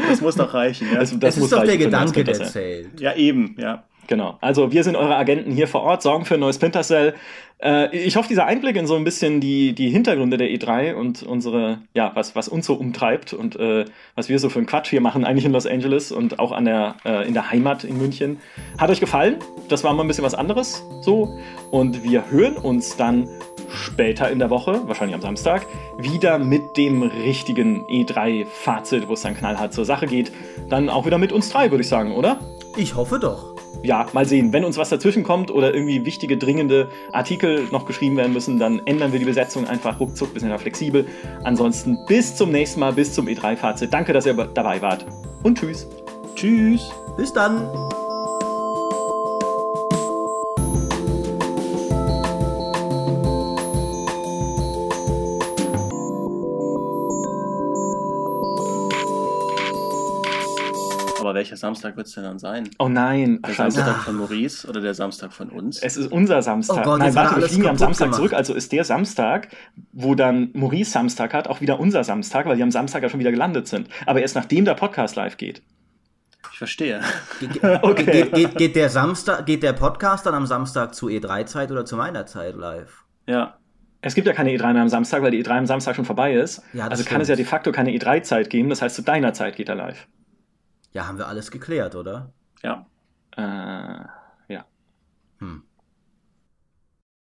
[0.09, 0.87] Das muss doch reichen.
[0.91, 0.99] Ja?
[0.99, 2.99] Das, das, das ist doch der Gedanke, der zählt.
[2.99, 3.83] Ja, eben, ja.
[4.09, 4.39] Genau.
[4.41, 7.13] Also wir sind eure Agenten hier vor Ort, sorgen für ein neues Splinter Cell.
[7.61, 11.23] Äh, ich hoffe, dieser Einblick in so ein bisschen die, die Hintergründe der E3 und
[11.23, 13.85] unsere, ja, was, was uns so umtreibt und äh,
[14.15, 16.65] was wir so für einen Quatsch hier machen, eigentlich in Los Angeles und auch an
[16.65, 18.39] der, äh, in der Heimat in München.
[18.77, 19.37] Hat euch gefallen?
[19.67, 21.37] Das war mal ein bisschen was anderes so.
[21.71, 23.27] Und wir hören uns dann
[23.69, 25.67] später in der Woche, wahrscheinlich am Samstag,
[25.99, 30.31] wieder mit dem richtigen E3-Fazit, wo es dann knallhart zur Sache geht.
[30.69, 32.39] Dann auch wieder mit uns drei, würde ich sagen, oder?
[32.77, 34.51] Ich hoffe doch ja, mal sehen.
[34.53, 38.81] Wenn uns was dazwischen kommt oder irgendwie wichtige, dringende Artikel noch geschrieben werden müssen, dann
[38.85, 41.07] ändern wir die Besetzung einfach ruckzuck, bisschen flexibel.
[41.43, 43.93] Ansonsten bis zum nächsten Mal, bis zum E3-Fazit.
[43.93, 45.05] Danke, dass ihr dabei wart.
[45.43, 45.87] Und tschüss.
[46.35, 46.91] Tschüss.
[47.17, 47.67] Bis dann.
[61.39, 62.69] Welcher Samstag wird es denn dann sein?
[62.79, 63.41] Oh nein.
[63.45, 64.03] Der Samstag Ach.
[64.03, 65.81] von Maurice oder der Samstag von uns?
[65.81, 66.79] Es ist unser Samstag.
[66.79, 68.17] Oh Gott, nein, warte, wir fliegen am Samstag gemacht.
[68.17, 68.33] zurück.
[68.33, 69.47] Also ist der Samstag,
[69.93, 73.21] wo dann Maurice Samstag hat, auch wieder unser Samstag, weil die am Samstag ja schon
[73.21, 73.87] wieder gelandet sind.
[74.05, 75.61] Aber erst nachdem der Podcast live geht.
[76.51, 76.99] Ich verstehe.
[77.83, 78.03] okay.
[78.03, 81.95] Geht, geht, geht, der Samstag, geht der Podcast dann am Samstag zu E3-Zeit oder zu
[81.95, 83.05] meiner Zeit live?
[83.27, 83.57] Ja.
[84.01, 86.33] es gibt ja keine E3 mehr am Samstag, weil die E3 am Samstag schon vorbei
[86.33, 86.61] ist.
[86.73, 88.67] Ja, also kann es ja de facto keine E3-Zeit geben.
[88.67, 90.05] Das heißt, zu deiner Zeit geht er live.
[90.93, 92.31] Ja, haben wir alles geklärt, oder?
[92.63, 92.85] Ja.
[93.35, 94.18] Äh.